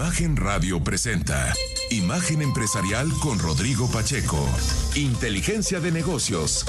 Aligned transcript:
Imagen 0.00 0.34
Radio 0.34 0.82
presenta 0.82 1.52
Imagen 1.90 2.40
Empresarial 2.40 3.06
con 3.22 3.38
Rodrigo 3.38 3.86
Pacheco. 3.92 4.38
Inteligencia 4.96 5.78
de 5.78 5.92
negocios. 5.92 6.64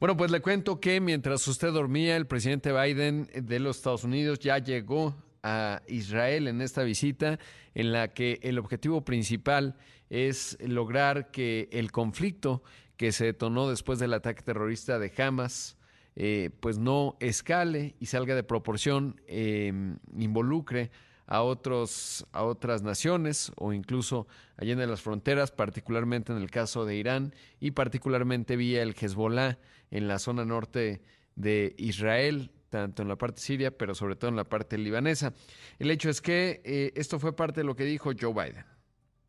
Bueno, 0.00 0.16
pues 0.16 0.32
le 0.32 0.40
cuento 0.40 0.80
que 0.80 1.00
mientras 1.00 1.46
usted 1.46 1.72
dormía, 1.72 2.16
el 2.16 2.26
presidente 2.26 2.72
Biden 2.72 3.30
de 3.32 3.60
los 3.60 3.76
Estados 3.76 4.02
Unidos 4.02 4.40
ya 4.40 4.58
llegó 4.58 5.14
a 5.44 5.80
Israel 5.86 6.48
en 6.48 6.60
esta 6.60 6.82
visita 6.82 7.38
en 7.72 7.92
la 7.92 8.08
que 8.08 8.40
el 8.42 8.58
objetivo 8.58 9.04
principal 9.04 9.76
es 10.10 10.58
lograr 10.60 11.30
que 11.30 11.68
el 11.70 11.92
conflicto 11.92 12.64
que 12.96 13.12
se 13.12 13.26
detonó 13.26 13.70
después 13.70 14.00
del 14.00 14.12
ataque 14.12 14.42
terrorista 14.42 14.98
de 14.98 15.12
Hamas 15.16 15.77
eh, 16.20 16.50
pues 16.58 16.78
no 16.78 17.16
escale 17.20 17.94
y 18.00 18.06
salga 18.06 18.34
de 18.34 18.42
proporción, 18.42 19.20
em, 19.28 19.98
involucre 20.16 20.90
a, 21.28 21.42
otros, 21.42 22.26
a 22.32 22.42
otras 22.42 22.82
naciones 22.82 23.52
o 23.54 23.72
incluso 23.72 24.26
allá 24.56 24.72
en 24.72 24.90
las 24.90 25.00
fronteras, 25.00 25.52
particularmente 25.52 26.32
en 26.32 26.38
el 26.38 26.50
caso 26.50 26.84
de 26.84 26.96
Irán 26.96 27.34
y 27.60 27.70
particularmente 27.70 28.56
vía 28.56 28.82
el 28.82 28.96
Hezbollah 29.00 29.58
en 29.92 30.08
la 30.08 30.18
zona 30.18 30.44
norte 30.44 31.02
de 31.36 31.76
Israel, 31.78 32.50
tanto 32.68 33.02
en 33.02 33.08
la 33.08 33.14
parte 33.14 33.40
siria, 33.40 33.70
pero 33.70 33.94
sobre 33.94 34.16
todo 34.16 34.30
en 34.30 34.36
la 34.36 34.48
parte 34.48 34.76
libanesa. 34.76 35.34
El 35.78 35.88
hecho 35.88 36.10
es 36.10 36.20
que 36.20 36.60
eh, 36.64 36.92
esto 36.96 37.20
fue 37.20 37.36
parte 37.36 37.60
de 37.60 37.64
lo 37.64 37.76
que 37.76 37.84
dijo 37.84 38.10
Joe 38.20 38.32
Biden. 38.32 38.64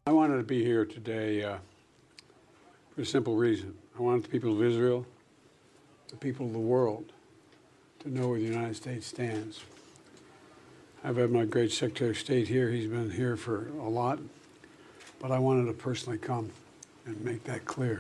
I 0.08 0.12
wanted 0.12 0.40
to 0.40 0.44
be 0.44 0.64
here 0.64 0.88
today 0.88 1.44
uh, 1.44 1.60
for 2.96 3.04
a 3.04 3.06
simple 3.06 3.36
reason. 3.36 3.76
I 3.96 4.02
wanted 4.02 4.24
the 4.24 4.30
people 4.30 4.54
of 4.54 4.64
Israel 4.64 5.06
the 6.10 6.16
people 6.16 6.46
of 6.46 6.54
the 6.54 6.60
world 6.60 7.12
to 8.00 8.10
know 8.10 8.30
where 8.30 8.40
the 8.40 8.46
United 8.46 8.76
States 8.76 9.08
stands. 9.08 9.64
I've 11.04 11.18
had 11.18 11.32
my 11.32 11.46
great 11.46 11.72
Secretary 11.72 12.12
of 12.12 12.18
State 12.18 12.48
here. 12.48 12.70
He's 12.70 12.88
been 12.88 13.12
here 13.12 13.38
for 13.38 13.70
a 13.80 13.88
lot, 13.88 14.20
but 15.20 15.32
I 15.32 15.40
wanted 15.40 15.66
to 15.68 15.74
personally 15.74 16.18
come 16.18 16.50
and 17.06 17.20
make 17.24 17.44
that 17.46 17.66
clear. 17.66 18.00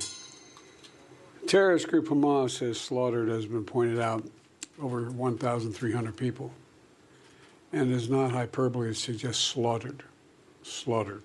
Terrorist 1.47 1.87
group 1.87 2.07
Hamas 2.07 2.59
has 2.59 2.79
slaughtered, 2.79 3.29
as 3.29 3.43
has 3.43 3.45
been 3.45 3.63
pointed 3.63 3.99
out, 3.99 4.23
over 4.81 5.09
1,300 5.11 6.17
people. 6.17 6.51
And 7.71 7.91
is 7.91 8.09
not 8.09 8.31
hyperbole 8.31 8.89
it's 8.89 9.05
just 9.05 9.41
slaughtered, 9.41 10.03
slaughtered. 10.63 11.23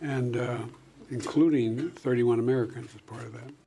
And 0.00 0.36
uh, 0.36 0.58
including 1.10 1.90
31 1.90 2.40
Americans 2.40 2.90
as 2.94 3.00
part 3.02 3.22
of 3.22 3.32
that. 3.32 3.65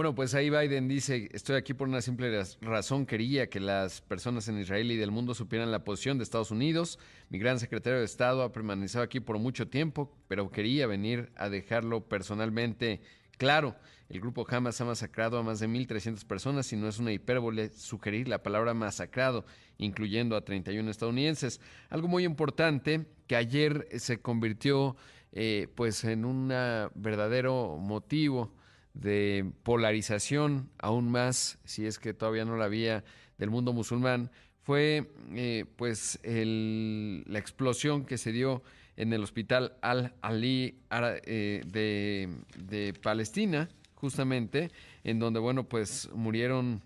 Bueno, 0.00 0.14
pues 0.14 0.32
ahí 0.32 0.48
Biden 0.48 0.88
dice, 0.88 1.28
estoy 1.34 1.56
aquí 1.56 1.74
por 1.74 1.86
una 1.86 2.00
simple 2.00 2.42
razón, 2.62 3.04
quería 3.04 3.50
que 3.50 3.60
las 3.60 4.00
personas 4.00 4.48
en 4.48 4.58
Israel 4.58 4.90
y 4.90 4.96
del 4.96 5.10
mundo 5.10 5.34
supieran 5.34 5.70
la 5.70 5.84
posición 5.84 6.16
de 6.16 6.24
Estados 6.24 6.50
Unidos. 6.50 6.98
Mi 7.28 7.38
gran 7.38 7.58
secretario 7.58 7.98
de 7.98 8.06
Estado 8.06 8.42
ha 8.42 8.50
permanecido 8.50 9.02
aquí 9.02 9.20
por 9.20 9.38
mucho 9.38 9.68
tiempo, 9.68 10.10
pero 10.26 10.50
quería 10.50 10.86
venir 10.86 11.30
a 11.36 11.50
dejarlo 11.50 12.08
personalmente 12.08 13.02
claro. 13.36 13.76
El 14.08 14.20
grupo 14.20 14.46
Hamas 14.48 14.80
ha 14.80 14.86
masacrado 14.86 15.36
a 15.36 15.42
más 15.42 15.60
de 15.60 15.68
1.300 15.68 16.24
personas 16.24 16.72
y 16.72 16.76
no 16.76 16.88
es 16.88 16.98
una 16.98 17.12
hipérbole 17.12 17.68
sugerir 17.68 18.26
la 18.26 18.42
palabra 18.42 18.72
masacrado, 18.72 19.44
incluyendo 19.76 20.34
a 20.34 20.46
31 20.46 20.90
estadounidenses. 20.90 21.60
Algo 21.90 22.08
muy 22.08 22.24
importante 22.24 23.04
que 23.26 23.36
ayer 23.36 23.86
se 23.98 24.18
convirtió 24.18 24.96
eh, 25.32 25.68
pues 25.74 26.04
en 26.04 26.24
un 26.24 26.48
verdadero 26.94 27.76
motivo 27.76 28.58
de 28.94 29.50
polarización 29.62 30.70
aún 30.78 31.10
más, 31.10 31.58
si 31.64 31.86
es 31.86 31.98
que 31.98 32.14
todavía 32.14 32.44
no 32.44 32.56
la 32.56 32.64
había, 32.64 33.04
del 33.38 33.50
mundo 33.50 33.72
musulmán, 33.72 34.30
fue 34.62 35.10
eh, 35.32 35.64
pues 35.76 36.18
la 36.22 37.38
explosión 37.38 38.04
que 38.04 38.18
se 38.18 38.32
dio 38.32 38.62
en 38.96 39.12
el 39.12 39.22
hospital 39.22 39.76
Al-Ali 39.80 40.78
eh, 40.90 41.62
de, 41.66 42.28
de 42.58 42.94
Palestina, 43.02 43.68
justamente, 43.94 44.70
en 45.04 45.18
donde, 45.18 45.40
bueno, 45.40 45.64
pues 45.64 46.10
murieron 46.14 46.82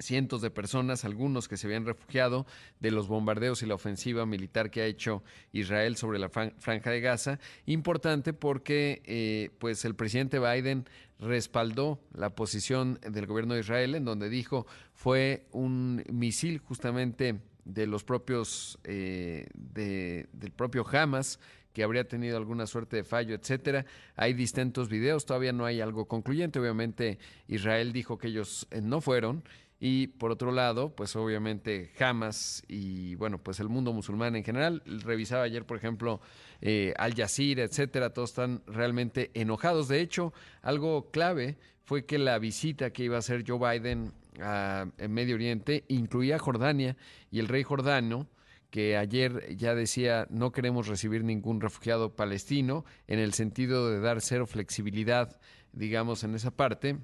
cientos 0.00 0.42
de 0.42 0.50
personas, 0.50 1.04
algunos 1.04 1.48
que 1.48 1.56
se 1.56 1.66
habían 1.66 1.86
refugiado 1.86 2.46
de 2.80 2.90
los 2.90 3.08
bombardeos 3.08 3.62
y 3.62 3.66
la 3.66 3.74
ofensiva 3.74 4.26
militar 4.26 4.70
que 4.70 4.82
ha 4.82 4.86
hecho 4.86 5.22
Israel 5.52 5.96
sobre 5.96 6.18
la 6.18 6.28
franja 6.28 6.90
de 6.90 7.00
Gaza. 7.00 7.38
Importante 7.66 8.32
porque 8.32 9.02
eh, 9.04 9.50
pues 9.58 9.84
el 9.84 9.94
presidente 9.94 10.38
Biden 10.38 10.86
respaldó 11.18 12.00
la 12.14 12.30
posición 12.30 12.98
del 13.08 13.26
gobierno 13.26 13.54
de 13.54 13.60
Israel 13.60 13.94
en 13.94 14.06
donde 14.06 14.30
dijo 14.30 14.66
fue 14.94 15.46
un 15.52 16.02
misil 16.10 16.58
justamente 16.58 17.40
de 17.64 17.86
los 17.86 18.04
propios 18.04 18.78
eh, 18.84 19.46
del 19.54 20.52
propio 20.52 20.86
Hamas 20.90 21.38
que 21.72 21.84
habría 21.84 22.04
tenido 22.08 22.36
alguna 22.36 22.66
suerte 22.66 22.96
de 22.96 23.04
fallo, 23.04 23.34
etcétera. 23.34 23.86
Hay 24.16 24.34
distintos 24.34 24.88
videos, 24.88 25.24
todavía 25.24 25.52
no 25.52 25.64
hay 25.64 25.80
algo 25.80 26.06
concluyente. 26.06 26.58
Obviamente 26.58 27.18
Israel 27.46 27.92
dijo 27.92 28.18
que 28.18 28.28
ellos 28.28 28.66
eh, 28.70 28.80
no 28.80 29.00
fueron 29.00 29.44
y 29.82 30.08
por 30.08 30.30
otro 30.30 30.52
lado, 30.52 30.94
pues 30.94 31.16
obviamente 31.16 31.90
Hamas 31.98 32.62
y 32.68 33.14
bueno, 33.14 33.38
pues 33.38 33.60
el 33.60 33.70
mundo 33.70 33.94
musulmán 33.94 34.36
en 34.36 34.44
general. 34.44 34.82
Revisaba 34.84 35.44
ayer, 35.44 35.64
por 35.64 35.78
ejemplo, 35.78 36.20
eh, 36.60 36.92
Al 36.98 37.14
Jazeera, 37.14 37.64
etcétera, 37.64 38.12
todos 38.12 38.30
están 38.30 38.62
realmente 38.66 39.30
enojados. 39.32 39.88
De 39.88 40.02
hecho, 40.02 40.34
algo 40.60 41.10
clave 41.10 41.56
fue 41.82 42.04
que 42.04 42.18
la 42.18 42.38
visita 42.38 42.92
que 42.92 43.04
iba 43.04 43.16
a 43.16 43.20
hacer 43.20 43.42
Joe 43.46 43.58
Biden 43.58 44.12
a, 44.38 44.86
Medio 45.08 45.34
Oriente 45.34 45.84
incluía 45.88 46.38
Jordania 46.38 46.98
y 47.30 47.38
el 47.38 47.48
rey 47.48 47.62
jordano 47.62 48.28
que 48.70 48.98
ayer 48.98 49.56
ya 49.56 49.74
decía 49.74 50.26
no 50.28 50.52
queremos 50.52 50.88
recibir 50.88 51.24
ningún 51.24 51.60
refugiado 51.60 52.14
palestino 52.14 52.84
en 53.08 53.18
el 53.18 53.32
sentido 53.32 53.90
de 53.90 53.98
dar 53.98 54.20
cero 54.20 54.46
flexibilidad, 54.46 55.40
digamos, 55.72 56.22
en 56.22 56.34
esa 56.34 56.50
parte 56.50 56.98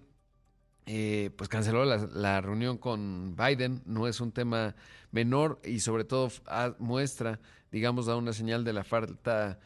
eh, 0.88 1.30
pues 1.36 1.48
canceló 1.48 1.84
la, 1.84 2.40
reunión 2.40 2.78
con 2.78 3.34
Biden. 3.36 3.82
No 3.86 4.06
es 4.06 4.20
un 4.20 4.30
tema 4.30 4.76
menor 5.10 5.60
y 5.64 5.80
sobre 5.80 6.04
todo 6.04 6.30
muestra, 6.78 7.40
digamos, 7.72 8.06
da 8.06 8.16
una 8.16 8.32
señal 8.32 8.64
de 8.64 8.72
la 8.72 8.84
falta 8.84 9.58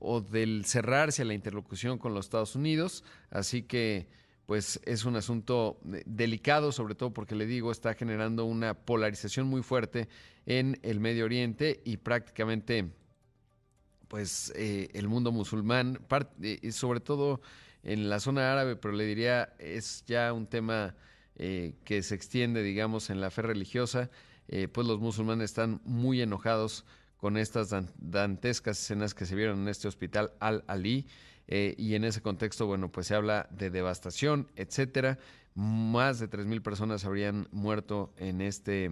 o 0.00 0.22
del 0.22 0.64
cerrarse 0.64 1.22
a 1.22 1.24
la 1.26 1.34
interlocución 1.34 1.98
con 1.98 2.14
los 2.14 2.26
Estados 2.26 2.56
Unidos. 2.56 3.04
Así 3.30 3.62
que, 3.62 4.08
pues 4.46 4.80
es 4.86 5.04
un 5.04 5.14
asunto 5.16 5.78
delicado, 6.06 6.72
sobre 6.72 6.94
todo 6.94 7.12
porque 7.12 7.34
le 7.34 7.44
digo, 7.44 7.70
está 7.70 7.92
generando 7.92 8.46
una 8.46 8.72
polarización 8.72 9.46
muy 9.46 9.62
fuerte 9.62 10.08
en 10.46 10.78
el 10.82 11.00
Medio 11.00 11.26
Oriente 11.26 11.82
y 11.84 11.98
prácticamente, 11.98 12.90
pues, 14.08 14.52
eh, 14.56 14.88
el 14.94 15.06
mundo 15.06 15.32
musulmán, 15.32 16.00
eh, 16.40 16.72
sobre 16.72 17.00
todo 17.00 17.42
en 17.82 18.08
la 18.08 18.20
zona 18.20 18.52
árabe, 18.52 18.76
pero 18.76 18.94
le 18.94 19.04
diría 19.04 19.54
es 19.58 20.04
ya 20.06 20.32
un 20.32 20.46
tema 20.46 20.94
eh, 21.36 21.74
que 21.84 22.02
se 22.02 22.14
extiende, 22.14 22.62
digamos, 22.62 23.10
en 23.10 23.20
la 23.20 23.30
fe 23.30 23.42
religiosa, 23.42 24.10
eh, 24.48 24.68
pues 24.68 24.86
los 24.86 25.00
musulmanes 25.00 25.50
están 25.50 25.80
muy 25.84 26.20
enojados 26.20 26.84
con 27.16 27.36
estas 27.36 27.74
dantescas 27.98 28.80
escenas 28.80 29.14
que 29.14 29.26
se 29.26 29.36
vieron 29.36 29.62
en 29.62 29.68
este 29.68 29.88
hospital 29.88 30.32
Al-Ali. 30.40 31.06
Eh, 31.48 31.74
y 31.78 31.94
en 31.94 32.04
ese 32.04 32.20
contexto, 32.20 32.66
bueno, 32.66 32.90
pues 32.90 33.06
se 33.06 33.14
habla 33.14 33.48
de 33.50 33.70
devastación, 33.70 34.48
etcétera. 34.56 35.18
Más 35.54 36.18
de 36.18 36.28
3.000 36.28 36.62
personas 36.62 37.04
habrían 37.04 37.46
muerto 37.52 38.12
en 38.16 38.40
este, 38.40 38.90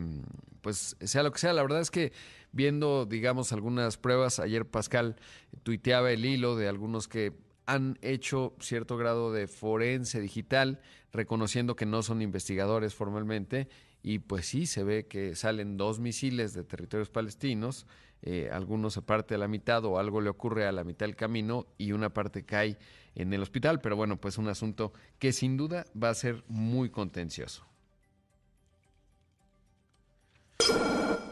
pues 0.61 0.97
sea 1.01 1.23
lo 1.23 1.33
que 1.33 1.39
sea. 1.39 1.53
La 1.53 1.63
verdad 1.63 1.81
es 1.81 1.91
que 1.91 2.13
viendo, 2.53 3.07
digamos, 3.07 3.53
algunas 3.53 3.97
pruebas, 3.97 4.41
ayer 4.41 4.67
Pascal 4.67 5.17
tuiteaba 5.63 6.11
el 6.13 6.25
hilo 6.25 6.57
de 6.57 6.69
algunos 6.69 7.09
que 7.09 7.33
han 7.73 7.99
hecho 8.03 8.57
cierto 8.59 8.97
grado 8.97 9.33
de 9.33 9.47
forense 9.47 10.21
digital, 10.21 10.81
reconociendo 11.13 11.77
que 11.77 11.87
no 11.87 12.03
son 12.03 12.21
investigadores 12.21 12.95
formalmente, 12.95 13.69
y 14.03 14.19
pues 14.19 14.47
sí, 14.47 14.67
se 14.67 14.83
ve 14.83 15.07
que 15.07 15.37
salen 15.37 15.77
dos 15.77 16.01
misiles 16.01 16.53
de 16.53 16.65
territorios 16.65 17.11
palestinos, 17.11 17.87
eh, 18.23 18.51
algunos 18.53 18.95
se 18.95 19.03
parte 19.03 19.37
a 19.37 19.39
la 19.39 19.47
mitad 19.47 19.85
o 19.85 19.99
algo 19.99 20.21
le 20.21 20.31
ocurre 20.31 20.67
a 20.67 20.73
la 20.73 20.85
mitad 20.85 21.07
del 21.07 21.17
camino 21.17 21.67
y 21.79 21.93
una 21.93 22.13
parte 22.13 22.45
cae 22.45 22.77
en 23.15 23.33
el 23.33 23.41
hospital, 23.41 23.81
pero 23.81 23.95
bueno, 23.95 24.21
pues 24.21 24.37
un 24.37 24.49
asunto 24.49 24.93
que 25.19 25.33
sin 25.33 25.57
duda 25.57 25.87
va 26.01 26.11
a 26.11 26.15
ser 26.15 26.43
muy 26.49 26.91
contencioso. 26.91 27.65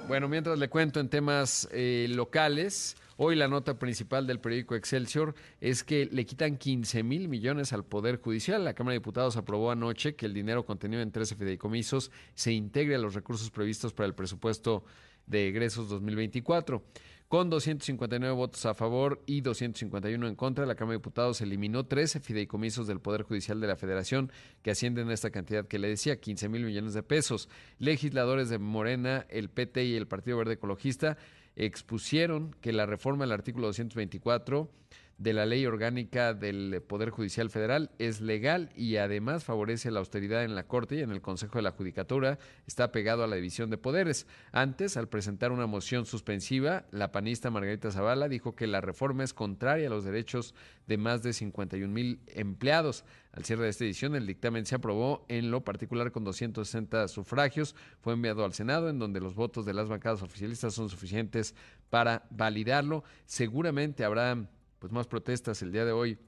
Bueno, 0.07 0.29
mientras 0.29 0.59
le 0.59 0.71
cuento 0.71 1.01
en 1.01 1.11
temas 1.11 1.69
eh, 1.73 2.07
locales, 2.09 2.97
Hoy 3.21 3.35
la 3.35 3.49
nota 3.49 3.81
principal 3.81 4.29
del 4.29 4.39
periódico 4.39 4.77
Excelsior 4.77 5.35
es 5.61 5.83
que 5.83 6.07
le 6.07 6.25
quitan 6.25 6.57
15 6.57 7.03
mil 7.03 7.29
millones 7.29 7.73
al 7.73 7.85
Poder 7.85 8.21
Judicial. 8.21 8.65
La 8.65 8.75
Cámara 8.75 8.93
de 8.93 9.01
Diputados 9.01 9.37
aprobó 9.37 9.73
anoche 9.73 10.15
que 10.15 10.25
el 10.25 10.33
dinero 10.33 10.65
contenido 10.65 11.03
en 11.03 11.11
13 11.11 11.35
fideicomisos 11.35 12.13
se 12.37 12.53
integre 12.53 12.95
a 12.95 12.99
los 12.99 13.15
recursos 13.15 13.51
previstos 13.51 13.93
para 13.93 14.07
el 14.07 14.15
presupuesto 14.15 14.85
de 15.27 15.49
egresos 15.49 15.89
2024. 15.89 16.85
Con 17.27 17.51
259 17.51 18.35
votos 18.37 18.65
a 18.67 18.73
favor 18.73 19.21
y 19.27 19.41
251 19.41 20.29
en 20.29 20.37
contra, 20.37 20.65
la 20.65 20.77
Cámara 20.77 20.93
de 20.93 20.99
Diputados 20.99 21.41
eliminó 21.41 21.87
13 21.87 22.21
fideicomisos 22.21 22.87
del 22.87 23.01
Poder 23.01 23.23
Judicial 23.23 23.61
de 23.61 23.67
la 23.67 23.75
Federación 23.75 24.31
que 24.63 24.71
ascienden 24.71 25.11
a 25.11 25.15
esta 25.15 25.31
cantidad 25.31 25.67
que 25.67 25.81
le 25.81 25.89
decía, 25.89 26.21
15 26.21 26.49
mil 26.49 26.65
millones 26.65 26.95
de 26.95 27.03
pesos. 27.03 27.49
Legisladores 27.79 28.49
de 28.49 28.59
Morena, 28.59 29.27
el 29.29 29.51
PT 29.51 29.87
y 29.87 29.97
el 29.97 30.07
Partido 30.07 30.39
Verde 30.39 30.55
Ecologista 30.55 31.19
expusieron 31.59 32.55
que 32.61 32.73
la 32.73 32.87
reforma 32.87 33.25
del 33.25 33.33
artículo 33.33 33.67
224 33.67 34.71
de 35.19 35.33
la 35.33 35.47
ley 35.47 35.67
orgánica 35.67 36.33
del 36.33 36.81
Poder 36.87 37.11
Judicial 37.11 37.51
Federal 37.51 37.91
es 37.99 38.21
legal 38.21 38.71
y 38.77 38.97
además 38.97 39.43
favorece 39.43 39.91
la 39.91 39.99
austeridad 39.99 40.45
en 40.45 40.55
la 40.55 40.69
Corte 40.69 40.95
y 40.95 41.01
en 41.01 41.11
el 41.11 41.21
Consejo 41.21 41.59
de 41.59 41.63
la 41.63 41.73
Judicatura. 41.73 42.39
Está 42.69 42.93
pegado 42.93 43.25
a 43.25 43.27
la 43.27 43.35
división 43.35 43.69
de 43.69 43.79
poderes. 43.79 44.29
Antes, 44.53 44.97
al 44.97 45.09
presentar 45.09 45.51
una 45.51 45.67
moción 45.67 46.07
suspensiva, 46.07 46.87
la 46.93 47.11
panista 47.11 47.51
Margarita 47.51 47.91
Zavala 47.91 48.29
dijo 48.29 48.55
que 48.55 48.69
la 48.69 48.81
reforma 48.81 49.25
es 49.25 49.35
contraria 49.35 49.89
a 49.89 49.91
los 49.91 50.05
derechos 50.05 50.55
de 50.87 50.99
más 50.99 51.25
de 51.25 51.33
51 51.33 51.93
mil 51.93 52.21
empleados. 52.29 53.05
Al 53.33 53.45
cierre 53.45 53.65
de 53.65 53.71
esta 53.71 53.85
edición, 53.85 54.15
el 54.15 54.27
dictamen 54.27 54.67
se 54.67 54.77
aprobó 54.77 55.27
en 55.29 55.51
lo 55.51 55.65
particular 55.65 56.13
con 56.13 56.23
260 56.23 57.09
sufragios. 57.09 57.75
Fue 58.01 58.13
enviado 58.13 58.45
al 58.45 58.55
Senado, 58.55 58.89
en 58.89 59.01
donde 59.01 59.21
los 59.21 59.35
votos 59.35 59.67
de 59.67 59.75
las 59.75 59.89
bancadas 59.89 60.23
oficialistas 60.23 60.75
son 60.75 60.89
suficientes 60.89 61.57
para 61.91 62.25
validarlo. 62.31 63.03
Seguramente 63.27 64.05
habrá 64.05 64.49
pues 64.79 64.93
más 64.93 65.07
protestas 65.07 65.63
el 65.63 65.73
día 65.73 65.85
de 65.85 65.93
hoy 65.93 66.19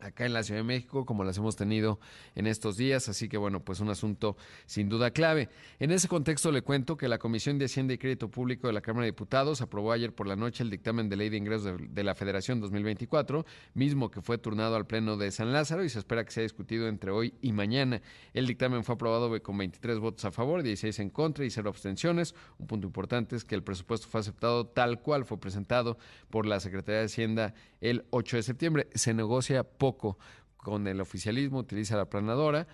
acá 0.00 0.26
en 0.26 0.32
la 0.32 0.42
Ciudad 0.42 0.60
de 0.60 0.64
México, 0.64 1.06
como 1.06 1.24
las 1.24 1.38
hemos 1.38 1.56
tenido 1.56 1.98
en 2.34 2.46
estos 2.46 2.76
días. 2.76 3.08
Así 3.08 3.28
que, 3.28 3.36
bueno, 3.36 3.64
pues 3.64 3.80
un 3.80 3.88
asunto 3.88 4.36
sin 4.66 4.88
duda 4.88 5.10
clave. 5.10 5.48
En 5.78 5.90
ese 5.90 6.08
contexto 6.08 6.52
le 6.52 6.62
cuento 6.62 6.96
que 6.96 7.08
la 7.08 7.18
Comisión 7.18 7.58
de 7.58 7.66
Hacienda 7.66 7.94
y 7.94 7.98
Crédito 7.98 8.30
Público 8.30 8.66
de 8.66 8.72
la 8.72 8.80
Cámara 8.80 9.04
de 9.04 9.12
Diputados 9.12 9.60
aprobó 9.60 9.92
ayer 9.92 10.14
por 10.14 10.26
la 10.26 10.36
noche 10.36 10.62
el 10.62 10.70
dictamen 10.70 11.08
de 11.08 11.16
ley 11.16 11.30
de 11.30 11.36
ingresos 11.36 11.78
de, 11.80 12.04
la 12.04 12.14
Federación 12.14 12.60
2024, 12.60 13.46
mismo 13.74 14.10
que 14.10 14.20
fue 14.20 14.38
turnado 14.38 14.76
al 14.76 14.86
Pleno 14.86 15.16
de 15.16 15.30
San 15.30 15.52
Lázaro 15.52 15.84
y 15.84 15.88
se 15.88 15.98
espera 15.98 16.24
que 16.24 16.30
sea 16.30 16.42
discutido 16.42 16.86
entre 16.88 17.10
hoy 17.10 17.34
y 17.40 17.52
mañana. 17.52 18.02
El 18.34 18.46
dictamen 18.46 18.84
fue 18.84 18.96
aprobado 18.96 19.42
con 19.42 19.56
23 19.56 19.98
votos 19.98 20.24
a 20.24 20.30
favor, 20.30 20.62
16 20.62 20.98
en 20.98 21.10
contra 21.10 21.44
y 21.44 21.50
cero 21.50 21.70
abstenciones. 21.70 22.34
Un 22.58 22.66
punto 22.66 22.86
importante 22.86 23.36
es 23.36 23.44
que 23.44 23.54
el 23.54 23.62
presupuesto 23.62 24.06
fue 24.08 24.20
aceptado 24.20 24.66
tal 24.66 25.00
cual 25.00 25.24
fue 25.24 25.38
presentado 25.38 25.96
por 26.30 26.46
la 26.46 26.60
Secretaría 26.60 27.00
de 27.00 27.06
Hacienda 27.06 27.54
el 27.80 28.04
8 28.10 28.36
de 28.36 28.42
septiembre. 28.42 28.88
Se 28.94 29.14
negocia 29.14 29.64
poco 29.64 29.93
con 29.96 30.86
el 30.86 31.00
oficialismo, 31.00 31.58
utiliza 31.58 31.96
la 31.96 32.08
planadora. 32.08 32.66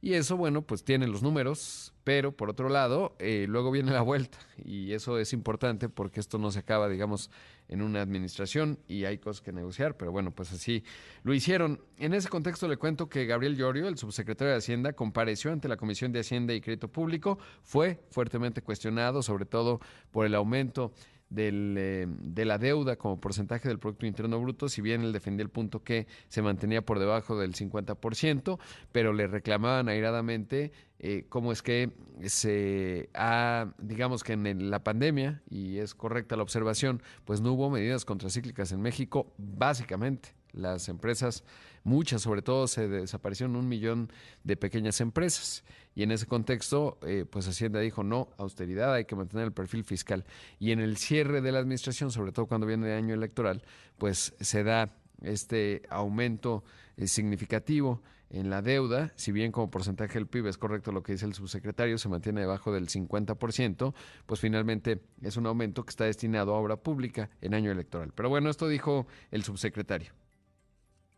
Y 0.00 0.14
eso, 0.14 0.36
bueno, 0.36 0.62
pues 0.62 0.84
tiene 0.84 1.08
los 1.08 1.24
números, 1.24 1.92
pero 2.04 2.30
por 2.30 2.50
otro 2.50 2.68
lado, 2.68 3.16
eh, 3.18 3.46
luego 3.48 3.72
viene 3.72 3.90
la 3.90 4.02
vuelta. 4.02 4.38
Y 4.64 4.92
eso 4.92 5.18
es 5.18 5.32
importante 5.32 5.88
porque 5.88 6.20
esto 6.20 6.38
no 6.38 6.52
se 6.52 6.60
acaba, 6.60 6.88
digamos, 6.88 7.30
en 7.66 7.82
una 7.82 8.00
administración 8.00 8.78
y 8.86 9.04
hay 9.06 9.18
cosas 9.18 9.42
que 9.42 9.52
negociar, 9.52 9.96
pero 9.96 10.12
bueno, 10.12 10.30
pues 10.30 10.52
así 10.52 10.84
lo 11.24 11.34
hicieron. 11.34 11.82
En 11.98 12.14
ese 12.14 12.28
contexto 12.28 12.68
le 12.68 12.76
cuento 12.76 13.08
que 13.08 13.26
Gabriel 13.26 13.56
Llorio, 13.56 13.88
el 13.88 13.98
subsecretario 13.98 14.52
de 14.52 14.58
Hacienda, 14.58 14.92
compareció 14.92 15.50
ante 15.50 15.66
la 15.66 15.76
Comisión 15.76 16.12
de 16.12 16.20
Hacienda 16.20 16.54
y 16.54 16.60
Crédito 16.60 16.86
Público, 16.86 17.38
fue 17.64 18.00
fuertemente 18.10 18.62
cuestionado, 18.62 19.20
sobre 19.22 19.46
todo 19.46 19.80
por 20.12 20.26
el 20.26 20.34
aumento 20.36 20.92
del, 21.30 21.74
eh, 21.78 22.06
de 22.08 22.44
la 22.44 22.58
deuda 22.58 22.96
como 22.96 23.20
porcentaje 23.20 23.68
del 23.68 23.78
Producto 23.78 24.06
Interno 24.06 24.40
Bruto, 24.40 24.68
si 24.68 24.80
bien 24.80 25.02
él 25.02 25.12
defendía 25.12 25.42
el 25.42 25.50
punto 25.50 25.82
que 25.82 26.06
se 26.28 26.42
mantenía 26.42 26.82
por 26.82 26.98
debajo 26.98 27.38
del 27.38 27.54
50%, 27.54 28.58
pero 28.92 29.12
le 29.12 29.26
reclamaban 29.26 29.88
airadamente 29.88 30.72
eh, 31.00 31.26
cómo 31.28 31.52
es 31.52 31.62
que 31.62 31.92
se 32.24 33.08
ha, 33.14 33.72
digamos 33.78 34.24
que 34.24 34.32
en 34.32 34.70
la 34.70 34.82
pandemia, 34.82 35.42
y 35.48 35.78
es 35.78 35.94
correcta 35.94 36.36
la 36.36 36.42
observación, 36.42 37.02
pues 37.24 37.40
no 37.40 37.52
hubo 37.52 37.70
medidas 37.70 38.04
contracíclicas 38.04 38.72
en 38.72 38.80
México, 38.80 39.32
básicamente. 39.36 40.34
Las 40.52 40.88
empresas, 40.88 41.44
muchas 41.84 42.22
sobre 42.22 42.42
todo, 42.42 42.66
se 42.66 42.88
desaparecieron 42.88 43.54
un 43.54 43.68
millón 43.68 44.10
de 44.44 44.56
pequeñas 44.56 45.00
empresas. 45.00 45.62
Y 45.98 46.04
en 46.04 46.12
ese 46.12 46.26
contexto, 46.26 46.96
eh, 47.02 47.24
pues 47.28 47.48
Hacienda 47.48 47.80
dijo, 47.80 48.04
no, 48.04 48.28
austeridad, 48.38 48.94
hay 48.94 49.04
que 49.04 49.16
mantener 49.16 49.46
el 49.46 49.52
perfil 49.52 49.82
fiscal. 49.82 50.24
Y 50.60 50.70
en 50.70 50.78
el 50.78 50.96
cierre 50.96 51.40
de 51.40 51.50
la 51.50 51.58
administración, 51.58 52.12
sobre 52.12 52.30
todo 52.30 52.46
cuando 52.46 52.68
viene 52.68 52.86
el 52.86 52.96
año 52.96 53.14
electoral, 53.14 53.64
pues 53.98 54.32
se 54.38 54.62
da 54.62 54.94
este 55.22 55.82
aumento 55.90 56.62
eh, 56.96 57.08
significativo 57.08 58.00
en 58.30 58.48
la 58.48 58.62
deuda, 58.62 59.12
si 59.16 59.32
bien 59.32 59.50
como 59.50 59.72
porcentaje 59.72 60.14
del 60.14 60.28
PIB 60.28 60.46
es 60.46 60.56
correcto 60.56 60.92
lo 60.92 61.02
que 61.02 61.14
dice 61.14 61.26
el 61.26 61.34
subsecretario, 61.34 61.98
se 61.98 62.08
mantiene 62.08 62.42
debajo 62.42 62.72
del 62.72 62.86
50%, 62.86 63.92
pues 64.24 64.38
finalmente 64.38 65.02
es 65.20 65.36
un 65.36 65.46
aumento 65.46 65.84
que 65.84 65.90
está 65.90 66.04
destinado 66.04 66.54
a 66.54 66.60
obra 66.60 66.76
pública 66.76 67.28
en 67.40 67.54
año 67.54 67.72
electoral. 67.72 68.12
Pero 68.14 68.28
bueno, 68.28 68.50
esto 68.50 68.68
dijo 68.68 69.08
el 69.32 69.42
subsecretario. 69.42 70.12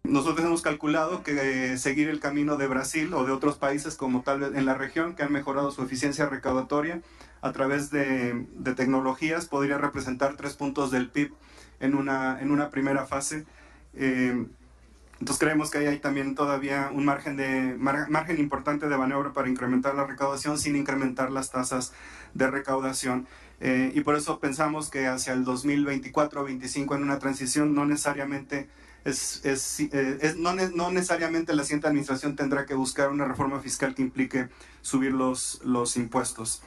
Nosotros 0.02 0.44
hemos 0.44 0.62
calculado 0.62 1.22
que 1.22 1.72
eh, 1.72 1.78
seguir 1.78 2.08
el 2.08 2.20
camino 2.20 2.56
de 2.56 2.66
Brasil 2.66 3.12
o 3.14 3.24
de 3.24 3.32
otros 3.32 3.58
países 3.58 3.96
como 3.96 4.22
tal 4.22 4.40
vez 4.40 4.54
en 4.54 4.66
la 4.66 4.74
región 4.74 5.14
que 5.14 5.22
han 5.22 5.32
mejorado 5.32 5.70
su 5.70 5.82
eficiencia 5.82 6.26
recaudatoria 6.26 7.00
a 7.42 7.52
través 7.52 7.90
de, 7.90 8.46
tecnologías 8.76 9.46
podría 9.46 9.78
representar 9.78 10.36
tres 10.36 10.54
puntos 10.54 10.90
del 10.90 11.10
PIB 11.10 11.32
en 11.80 11.94
una, 11.94 12.40
en 12.40 12.50
una 12.50 12.70
primera 12.70 13.06
fase. 13.06 13.44
Eh, 13.94 14.46
entonces 15.20 15.38
creemos 15.38 15.70
que 15.70 15.78
ahí 15.78 15.86
hay 15.86 15.98
también 15.98 16.34
todavía 16.34 16.90
un 16.92 17.04
margen, 17.04 17.36
de, 17.36 17.76
margen 17.78 18.40
importante 18.40 18.88
de 18.88 18.96
maniobra 18.96 19.34
para 19.34 19.50
incrementar 19.50 19.94
la 19.94 20.06
recaudación 20.06 20.58
sin 20.58 20.76
incrementar 20.76 21.30
las 21.30 21.50
tasas 21.50 21.92
de 22.32 22.50
recaudación. 22.50 23.26
Eh, 23.60 23.92
y 23.94 24.00
por 24.00 24.16
eso 24.16 24.40
pensamos 24.40 24.88
que 24.88 25.06
hacia 25.06 25.34
el 25.34 25.44
2024 25.44 26.40
o 26.40 26.44
2025 26.44 26.94
en 26.94 27.02
una 27.02 27.18
transición 27.18 27.74
no 27.74 27.84
necesariamente 27.84 28.70
es, 29.04 29.80
eh, 29.80 30.34
no, 30.36 30.90
necesariamente 30.90 31.54
la 31.54 31.64
siguiente 31.64 31.88
administración 31.88 32.36
tendrá 32.36 32.66
que 32.66 32.74
buscar 32.74 33.10
una 33.10 33.24
reforma 33.24 33.60
fiscal 33.60 33.94
que 33.94 34.02
implique 34.02 34.48
subir 34.82 35.12
los, 35.12 35.60
los 35.64 35.96
impuestos. 35.96 36.62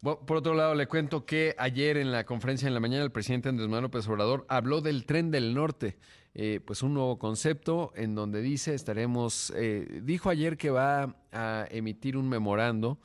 por 0.00 0.36
otro 0.36 0.54
lado, 0.54 0.74
le 0.74 0.86
cuento 0.86 1.24
que 1.24 1.54
ayer 1.58 1.96
en 1.96 2.12
la 2.12 2.24
conferencia 2.24 2.68
en 2.68 2.74
la 2.74 2.80
mañana 2.80 3.04
el 3.04 3.12
presidente 3.12 3.48
Andrés 3.48 3.68
Manuel 3.68 3.84
López 3.84 4.06
Obrador 4.08 4.44
habló 4.48 4.80
del 4.80 5.06
tren 5.06 5.30
del 5.30 5.54
norte, 5.54 5.96
eh, 6.34 6.60
pues 6.64 6.82
un 6.82 6.94
nuevo 6.94 7.18
concepto 7.18 7.92
en 7.94 8.14
donde 8.14 8.42
dice 8.42 8.74
estaremos, 8.74 9.52
eh, 9.56 10.00
dijo 10.02 10.30
ayer 10.30 10.56
que 10.56 10.70
va 10.70 11.16
a 11.32 11.66
emitir 11.70 12.16
un 12.16 12.28
memorando 12.28 12.98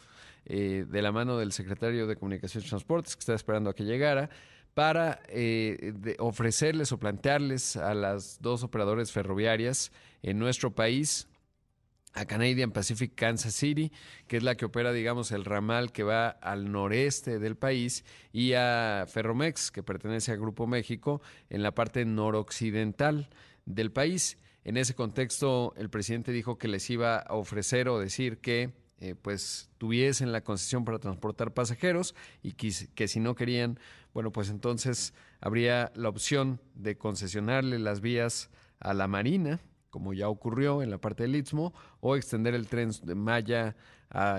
de 0.49 1.01
la 1.01 1.11
mano 1.11 1.37
del 1.37 1.51
secretario 1.51 2.07
de 2.07 2.15
Comunicaciones 2.15 2.67
y 2.67 2.69
Transportes 2.69 3.17
que 3.17 3.19
está 3.19 3.33
esperando 3.33 3.69
a 3.69 3.75
que 3.75 3.83
llegara 3.83 4.29
para 4.77 5.21
eh, 5.29 6.15
ofrecerles 6.19 6.91
o 6.91 6.99
plantearles 6.99 7.77
a 7.77 7.95
las 7.95 8.39
dos 8.43 8.61
operadores 8.61 9.11
ferroviarias 9.11 9.91
en 10.21 10.37
nuestro 10.37 10.75
país, 10.75 11.27
a 12.13 12.25
Canadian 12.25 12.69
Pacific 12.69 13.15
Kansas 13.15 13.55
City, 13.55 13.91
que 14.27 14.37
es 14.37 14.43
la 14.43 14.53
que 14.53 14.65
opera, 14.65 14.93
digamos, 14.93 15.31
el 15.31 15.45
ramal 15.45 15.91
que 15.91 16.03
va 16.03 16.29
al 16.29 16.71
noreste 16.71 17.39
del 17.39 17.55
país, 17.55 18.05
y 18.31 18.53
a 18.53 19.07
Ferromex, 19.07 19.71
que 19.71 19.81
pertenece 19.81 20.31
al 20.31 20.37
Grupo 20.37 20.67
México, 20.67 21.23
en 21.49 21.63
la 21.63 21.73
parte 21.73 22.05
noroccidental 22.05 23.29
del 23.65 23.91
país. 23.91 24.37
En 24.63 24.77
ese 24.77 24.93
contexto, 24.93 25.73
el 25.75 25.89
presidente 25.89 26.31
dijo 26.31 26.59
que 26.59 26.67
les 26.67 26.87
iba 26.91 27.17
a 27.17 27.33
ofrecer 27.33 27.89
o 27.89 27.97
decir 27.97 28.37
que 28.37 28.75
eh, 28.99 29.13
pues 29.13 29.69
tuviesen 29.77 30.31
la 30.31 30.41
concesión 30.41 30.83
para 30.83 30.97
transportar 30.97 31.53
pasajeros 31.53 32.15
y 32.41 32.53
que, 32.53 33.07
si 33.07 33.19
no 33.19 33.35
querían, 33.35 33.79
bueno, 34.17 34.31
pues 34.31 34.49
entonces 34.49 35.13
habría 35.41 35.91
la 35.93 36.09
opción 36.09 36.59
de 36.73 36.97
concesionarle 36.97 37.77
las 37.77 38.01
vías 38.01 38.49
a 38.79 38.95
la 38.95 39.07
Marina, 39.07 39.59
como 39.91 40.11
ya 40.11 40.27
ocurrió 40.27 40.81
en 40.81 40.89
la 40.89 40.97
parte 40.97 41.21
del 41.21 41.35
Istmo, 41.35 41.71
o 41.99 42.15
extender 42.15 42.53
el 42.53 42.67
tren 42.67 42.91
de 43.03 43.15
Maya 43.15 43.75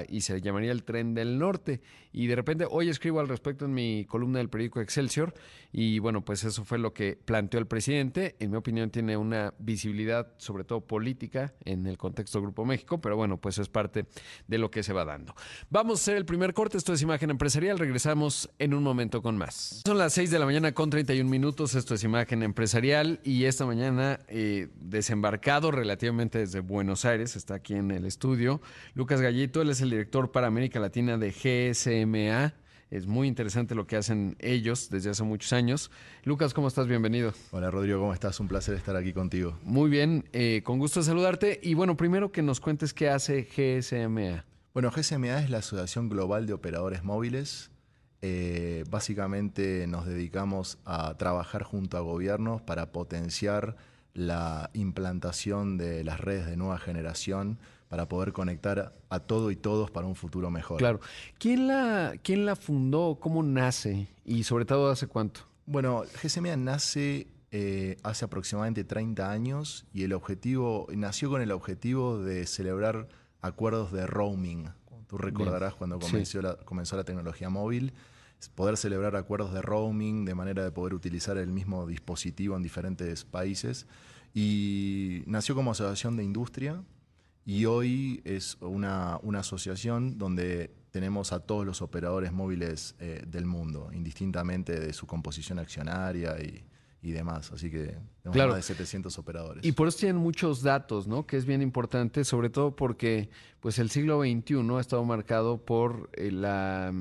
y 0.09 0.23
se 0.23 0.41
llamaría 0.41 0.73
el 0.73 0.85
tren 0.85 1.15
del 1.15 1.39
norte. 1.39 1.81
Y 2.13 2.27
de 2.27 2.37
repente 2.37 2.67
hoy 2.69 2.89
escribo 2.89 3.21
al 3.21 3.29
respecto 3.29 3.67
en 3.67 3.75
mi 3.75 4.05
columna 4.07 4.39
del 4.39 4.49
periódico 4.49 4.81
Excelsior 4.81 5.35
y 5.71 5.99
bueno, 5.99 6.25
pues 6.25 6.43
eso 6.43 6.65
fue 6.65 6.79
lo 6.79 6.95
que 6.95 7.17
planteó 7.23 7.61
el 7.61 7.67
presidente. 7.67 8.35
En 8.41 8.51
mi 8.51 8.57
opinión 8.57 8.91
tiene 8.91 9.17
una 9.17 9.53
visibilidad 9.59 10.33
sobre 10.39 10.65
todo 10.65 10.81
política 10.81 11.53
en 11.65 11.87
el 11.87 11.99
contexto 11.99 12.41
Grupo 12.41 12.65
México, 12.65 13.01
pero 13.01 13.17
bueno, 13.17 13.37
pues 13.37 13.59
es 13.59 13.69
parte 13.69 14.07
de 14.47 14.59
lo 14.59 14.71
que 14.71 14.83
se 14.83 14.93
va 14.93 15.05
dando. 15.05 15.35
Vamos 15.71 16.01
a 16.01 16.03
hacer 16.03 16.17
el 16.17 16.25
primer 16.25 16.55
corte, 16.55 16.79
esto 16.79 16.95
es 16.95 17.03
Imagen 17.03 17.31
Empresarial, 17.31 17.79
regresamos 17.79 18.51
en 18.59 18.73
un 18.73 18.83
momento 18.83 19.23
con 19.23 19.37
más. 19.37 19.83
Son 19.85 19.99
las 19.99 20.15
6 20.15 20.31
de 20.31 20.39
la 20.39 20.47
mañana 20.47 20.73
con 20.73 20.89
31 20.89 21.29
minutos, 21.29 21.75
esto 21.75 21.95
es 21.95 22.03
Imagen 22.05 22.43
Empresarial 22.43 23.21
y 23.23 23.45
esta 23.45 23.67
mañana 23.67 24.19
eh, 24.29 24.69
desembarcado 24.81 25.71
relativamente 25.71 26.39
desde 26.39 26.61
Buenos 26.61 27.05
Aires, 27.05 27.37
está 27.49 27.55
aquí 27.55 27.77
en 27.77 27.91
el 27.91 28.05
estudio, 28.05 28.61
Lucas 28.93 29.23
Gallito, 29.23 29.63
él 29.63 29.71
es 29.71 29.81
el 29.81 29.89
director 29.89 30.31
para 30.31 30.49
América 30.49 30.81
Latina 30.81 31.17
de 31.17 31.31
GSMA, 31.31 32.53
Es 32.91 33.07
muy 33.07 33.27
interesante 33.27 33.75
lo 33.75 33.87
que 33.87 33.97
hacen 33.97 34.37
ellos 34.39 34.91
desde 34.91 35.09
hace 35.09 35.23
muchos 35.23 35.55
años. 35.55 35.91
Lucas, 36.25 36.53
¿cómo 36.53 36.69
estás? 36.69 36.87
Bienvenido. 36.87 37.33
Hola 37.51 37.71
Rodrigo, 37.71 38.01
¿cómo 38.01 38.13
estás? 38.13 38.39
Un 38.41 38.49
placer 38.49 38.75
estar 38.75 38.97
aquí 38.97 39.15
contigo. 39.15 39.59
Muy 39.63 39.89
bien, 39.89 40.29
eh, 40.35 40.61
con 40.63 40.79
gusto 40.79 41.01
de 41.01 41.07
saludarte. 41.07 41.59
Y 41.63 41.73
bueno, 41.73 41.97
primero 41.97 42.33
que 42.33 42.43
nos 42.43 42.61
cuentes 42.61 42.93
qué 42.93 43.09
hace 43.09 43.45
GSMA. 43.45 44.45
Bueno, 44.75 44.91
GSMA 44.91 45.41
es 45.41 45.49
la 45.49 45.59
Asociación 45.59 46.11
Global 46.11 46.47
de 46.47 46.53
Operadores 46.53 47.03
Móviles. 47.03 47.71
Eh, 48.21 48.85
básicamente 48.91 49.87
nos 49.87 50.05
dedicamos 50.05 50.79
a 50.85 51.17
trabajar 51.17 51.63
junto 51.63 51.97
a 51.97 52.01
gobiernos 52.01 52.61
para 52.61 52.93
potenciar 52.93 53.77
la 54.19 54.71
implantación 54.75 55.79
de 55.79 56.03
las 56.05 56.21
redes 56.21 56.47
de 56.47 56.57
nueva 56.57 56.79
generación 56.79 57.59
para 57.89 58.09
poder 58.09 58.33
conectar 58.33 58.95
a 59.09 59.21
todo 59.21 59.51
y 59.51 59.57
todos 59.57 59.91
para 59.91 60.07
un 60.07 60.15
futuro 60.15 60.51
mejor. 60.51 60.79
Claro. 60.79 61.01
¿Quién 61.39 61.69
la, 61.69 62.15
quién 62.23 62.45
la 62.45 62.57
fundó? 62.57 63.19
¿Cómo 63.21 63.43
nace? 63.43 64.09
Y 64.25 64.43
sobre 64.43 64.65
todo, 64.65 64.91
¿hace 64.91 65.07
cuánto? 65.07 65.43
Bueno, 65.67 66.03
GSMA 66.23 66.57
nace 66.57 67.29
eh, 67.51 67.97
hace 68.03 68.27
aproximadamente 68.27 68.85
30 68.85 69.31
años 69.31 69.87
y 69.95 70.03
el 70.03 70.13
objetivo, 70.13 70.87
nació 70.95 71.31
con 71.31 71.41
el 71.41 71.51
objetivo 71.51 72.19
de 72.19 72.47
celebrar 72.47 73.09
acuerdos 73.41 73.93
de 73.93 74.07
roaming. 74.07 74.69
Tú 75.07 75.17
recordarás 75.17 75.75
cuando 75.75 75.99
comenzó, 75.99 76.43
la, 76.43 76.57
comenzó 76.57 76.97
la 76.97 77.05
tecnología 77.05 77.49
móvil, 77.49 77.95
poder 78.55 78.77
celebrar 78.77 79.17
acuerdos 79.17 79.53
de 79.53 79.63
roaming 79.63 80.25
de 80.25 80.35
manera 80.35 80.63
de 80.63 80.71
poder 80.71 80.95
utilizar 80.95 81.37
el 81.39 81.51
mismo 81.51 81.87
dispositivo 81.87 82.57
en 82.57 82.63
diferentes 82.63 83.25
países. 83.25 83.87
Y 84.35 85.23
nació 85.27 85.55
como 85.55 85.73
asociación 85.73 86.17
de 86.17 86.25
industria 86.25 86.83
y 87.45 87.65
hoy 87.65 88.21
es 88.25 88.57
una, 88.61 89.19
una 89.23 89.41
asociación 89.41 90.19
donde 90.19 90.71
tenemos 90.91 91.33
a 91.33 91.41
todos 91.41 91.67
los 91.67 91.83
operadores 91.83 92.33
móviles 92.33 92.95
eh, 92.99 93.25
del 93.27 93.47
mundo, 93.47 93.91
indistintamente 93.93 94.79
de 94.79 94.93
su 94.93 95.07
composición 95.07 95.59
accionaria 95.59 96.39
y, 96.41 96.65
y 97.03 97.13
demás. 97.13 97.53
Así 97.53 97.71
que 97.71 97.97
tenemos 98.23 98.49
más 98.49 98.57
de 98.57 98.63
700 98.63 99.19
operadores. 99.19 99.65
Y 99.65 99.73
por 99.73 99.89
eso 99.89 99.99
tienen 99.99 100.17
muchos 100.17 100.63
datos, 100.63 101.07
¿no? 101.07 101.27
Que 101.27 101.37
es 101.37 101.45
bien 101.45 101.63
importante, 101.63 102.25
sobre 102.25 102.51
todo 102.51 102.75
porque 102.75 103.29
pues 103.61 103.79
el 103.79 103.91
siglo 103.91 104.21
XXI 104.21 104.57
ha 104.77 104.81
estado 104.81 105.05
marcado 105.05 105.65
por 105.65 106.11
eh, 106.15 106.31
la, 106.31 106.93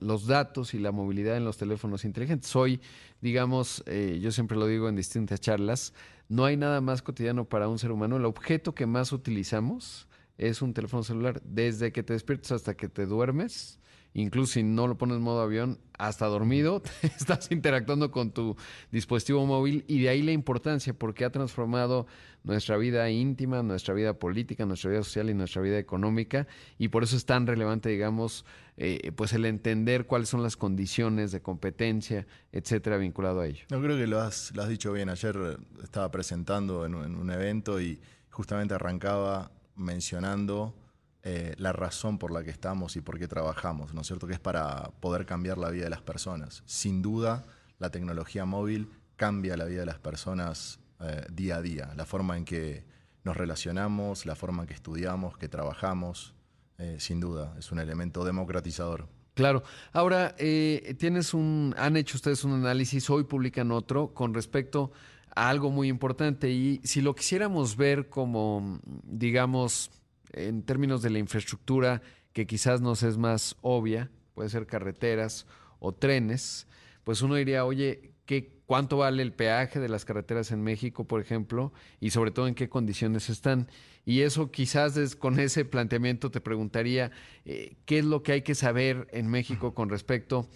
los 0.00 0.26
datos 0.26 0.74
y 0.74 0.78
la 0.78 0.92
movilidad 0.92 1.36
en 1.36 1.44
los 1.44 1.56
teléfonos 1.56 2.04
inteligentes. 2.04 2.54
Hoy, 2.56 2.80
digamos, 3.20 3.82
eh, 3.86 4.18
yo 4.22 4.32
siempre 4.32 4.56
lo 4.56 4.66
digo 4.66 4.88
en 4.88 4.96
distintas 4.96 5.40
charlas, 5.40 5.92
no 6.28 6.44
hay 6.44 6.56
nada 6.56 6.80
más 6.80 7.02
cotidiano 7.02 7.44
para 7.44 7.68
un 7.68 7.78
ser 7.78 7.90
humano. 7.90 8.16
El 8.16 8.24
objeto 8.24 8.74
que 8.74 8.86
más 8.86 9.12
utilizamos 9.12 10.06
es 10.38 10.62
un 10.62 10.72
teléfono 10.72 11.02
celular. 11.02 11.42
Desde 11.44 11.92
que 11.92 12.04
te 12.04 12.12
despiertas 12.12 12.52
hasta 12.52 12.74
que 12.74 12.88
te 12.88 13.06
duermes, 13.06 13.79
incluso 14.14 14.54
si 14.54 14.62
no 14.62 14.86
lo 14.86 14.98
pones 14.98 15.16
en 15.16 15.22
modo 15.22 15.40
avión, 15.40 15.78
hasta 15.98 16.26
dormido, 16.26 16.82
estás 17.02 17.50
interactuando 17.50 18.10
con 18.10 18.32
tu 18.32 18.56
dispositivo 18.90 19.44
móvil 19.46 19.84
y 19.86 20.00
de 20.00 20.08
ahí 20.08 20.22
la 20.22 20.32
importancia 20.32 20.94
porque 20.94 21.24
ha 21.24 21.30
transformado 21.30 22.06
nuestra 22.42 22.76
vida 22.76 23.10
íntima, 23.10 23.62
nuestra 23.62 23.94
vida 23.94 24.14
política, 24.14 24.64
nuestra 24.64 24.90
vida 24.90 25.02
social 25.02 25.28
y 25.30 25.34
nuestra 25.34 25.60
vida 25.60 25.78
económica 25.78 26.46
y 26.78 26.88
por 26.88 27.02
eso 27.02 27.16
es 27.16 27.26
tan 27.26 27.46
relevante, 27.46 27.90
digamos, 27.90 28.44
eh, 28.76 29.12
pues 29.14 29.34
el 29.34 29.44
entender 29.44 30.06
cuáles 30.06 30.30
son 30.30 30.42
las 30.42 30.56
condiciones 30.56 31.32
de 31.32 31.42
competencia, 31.42 32.26
etcétera, 32.50 32.96
vinculado 32.96 33.40
a 33.40 33.46
ello. 33.46 33.64
No 33.70 33.80
creo 33.82 33.96
que 33.98 34.06
lo 34.06 34.20
has, 34.20 34.52
lo 34.54 34.62
has 34.62 34.68
dicho 34.68 34.92
bien. 34.92 35.10
Ayer 35.10 35.58
estaba 35.82 36.10
presentando 36.10 36.86
en 36.86 36.94
un, 36.94 37.30
evento 37.30 37.80
y 37.80 38.00
justamente 38.30 38.74
arrancaba 38.74 39.50
mencionando 39.76 40.74
eh, 41.22 41.54
la 41.58 41.72
razón 41.72 42.18
por 42.18 42.30
la 42.30 42.42
que 42.42 42.50
estamos 42.50 42.96
y 42.96 43.02
por 43.02 43.18
qué 43.18 43.28
trabajamos, 43.28 43.92
¿no 43.92 44.00
es 44.00 44.06
cierto? 44.06 44.26
Que 44.26 44.32
es 44.32 44.40
para 44.40 44.90
poder 45.00 45.26
cambiar 45.26 45.58
la 45.58 45.68
vida 45.68 45.84
de 45.84 45.90
las 45.90 46.00
personas. 46.00 46.62
Sin 46.64 47.02
duda, 47.02 47.44
la 47.78 47.90
tecnología 47.90 48.46
móvil 48.46 48.90
cambia 49.16 49.58
la 49.58 49.66
vida 49.66 49.80
de 49.80 49.86
las 49.86 49.98
personas 49.98 50.80
eh, 51.00 51.26
día 51.30 51.56
a 51.56 51.62
día, 51.62 51.92
la 51.94 52.06
forma 52.06 52.38
en 52.38 52.46
que 52.46 52.84
nos 53.22 53.36
relacionamos, 53.36 54.24
la 54.24 54.34
forma 54.34 54.62
en 54.62 54.68
que 54.68 54.74
estudiamos, 54.74 55.36
que 55.36 55.50
trabajamos, 55.50 56.34
eh, 56.78 56.96
sin 56.98 57.20
duda, 57.20 57.54
es 57.58 57.70
un 57.70 57.80
elemento 57.80 58.24
democratizador. 58.24 59.06
Claro. 59.34 59.62
Ahora, 59.92 60.34
tienes 60.36 61.34
un, 61.34 61.74
han 61.78 61.96
hecho 61.96 62.16
ustedes 62.16 62.44
un 62.44 62.52
análisis, 62.54 63.08
hoy 63.10 63.24
publican 63.24 63.72
otro 63.72 64.12
con 64.14 64.32
respecto 64.32 64.90
a 65.34 65.48
algo 65.50 65.70
muy 65.70 65.88
importante 65.88 66.50
y 66.50 66.80
si 66.82 67.00
lo 67.02 67.14
quisiéramos 67.14 67.76
ver 67.76 68.08
como, 68.08 68.80
digamos, 69.04 69.90
en 70.32 70.62
términos 70.62 71.02
de 71.02 71.10
la 71.10 71.18
infraestructura 71.18 72.02
que 72.32 72.46
quizás 72.46 72.80
nos 72.80 73.02
es 73.02 73.18
más 73.18 73.56
obvia, 73.60 74.10
puede 74.34 74.48
ser 74.48 74.66
carreteras 74.66 75.46
o 75.78 75.92
trenes, 75.92 76.66
pues 77.04 77.22
uno 77.22 77.34
diría, 77.34 77.64
oye, 77.64 78.12
¿qué, 78.26 78.60
¿cuánto 78.66 78.98
vale 78.98 79.22
el 79.22 79.32
peaje 79.32 79.80
de 79.80 79.88
las 79.88 80.04
carreteras 80.04 80.52
en 80.52 80.62
México, 80.62 81.04
por 81.04 81.20
ejemplo? 81.20 81.72
Y 81.98 82.10
sobre 82.10 82.30
todo 82.30 82.46
en 82.46 82.54
qué 82.54 82.68
condiciones 82.68 83.28
están. 83.30 83.68
Y 84.04 84.20
eso 84.20 84.50
quizás 84.50 85.16
con 85.16 85.40
ese 85.40 85.64
planteamiento 85.64 86.30
te 86.30 86.40
preguntaría, 86.40 87.10
eh, 87.44 87.76
¿qué 87.84 87.98
es 87.98 88.04
lo 88.04 88.22
que 88.22 88.32
hay 88.32 88.42
que 88.42 88.54
saber 88.54 89.08
en 89.10 89.28
México 89.28 89.74
con 89.74 89.88
respecto, 89.88 90.48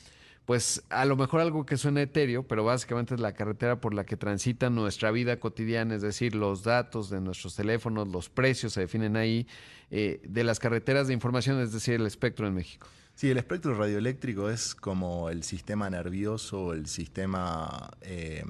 pues 0.45 0.83
a 0.91 1.05
lo 1.05 1.17
mejor 1.17 1.41
algo 1.41 1.65
que 1.65 1.77
suena 1.77 2.03
etéreo, 2.03 2.47
pero 2.47 2.65
básicamente 2.65 3.15
es 3.15 3.21
la 3.21 3.33
carretera 3.33 3.81
por 3.81 3.95
la 3.95 4.05
que 4.05 4.17
transita 4.17 4.69
nuestra 4.69 5.11
vida 5.11 5.41
cotidiana, 5.41 5.95
es 5.95 6.03
decir, 6.03 6.35
los 6.35 6.63
datos 6.63 7.09
de 7.09 7.21
nuestros 7.21 7.57
teléfonos, 7.57 8.09
los 8.09 8.29
precios 8.29 8.75
se 8.75 8.81
definen 8.81 9.17
ahí, 9.17 9.47
eh, 9.91 10.21
de 10.25 10.45
las 10.45 10.59
carreteras 10.59 11.07
de 11.09 11.15
información, 11.15 11.61
es 11.61 11.73
decir, 11.73 11.95
el 11.95 12.07
espectro 12.07 12.47
en 12.47 12.55
México. 12.55 12.87
Sí, 13.15 13.31
el 13.31 13.39
espectro 13.39 13.75
radioeléctrico 13.75 14.51
es 14.51 14.75
como 14.75 15.31
el 15.31 15.45
sistema 15.45 15.89
nervioso, 15.89 16.73
el 16.73 16.87
sistema, 16.87 17.91
eh, 18.03 18.43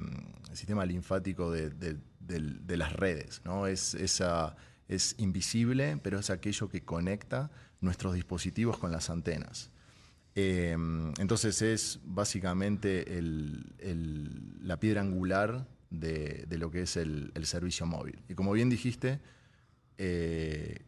el 0.49 0.57
sistema 0.57 0.85
linfático 0.85 1.51
de, 1.51 1.69
de, 1.69 2.77
las 2.77 2.93
redes, 2.93 3.41
¿no? 3.45 3.67
Es 3.67 3.95
es 4.87 5.15
invisible, 5.17 5.99
pero 6.03 6.19
es 6.19 6.29
aquello 6.29 6.69
que 6.69 6.83
conecta 6.83 7.51
nuestros 7.79 8.13
dispositivos 8.13 8.77
con 8.77 8.91
las 8.91 9.09
antenas. 9.09 9.71
Eh, 10.35 10.75
entonces 11.17 11.61
es 11.61 11.99
básicamente 12.03 13.05
la 14.61 14.79
piedra 14.79 15.01
angular 15.01 15.65
de, 15.89 16.45
lo 16.57 16.69
que 16.71 16.81
es 16.81 16.97
el, 16.97 17.31
servicio 17.43 17.85
móvil. 17.85 18.21
Y 18.27 18.35
como 18.35 18.51
bien 18.51 18.69
dijiste, 18.69 19.21
eh, 19.97 20.81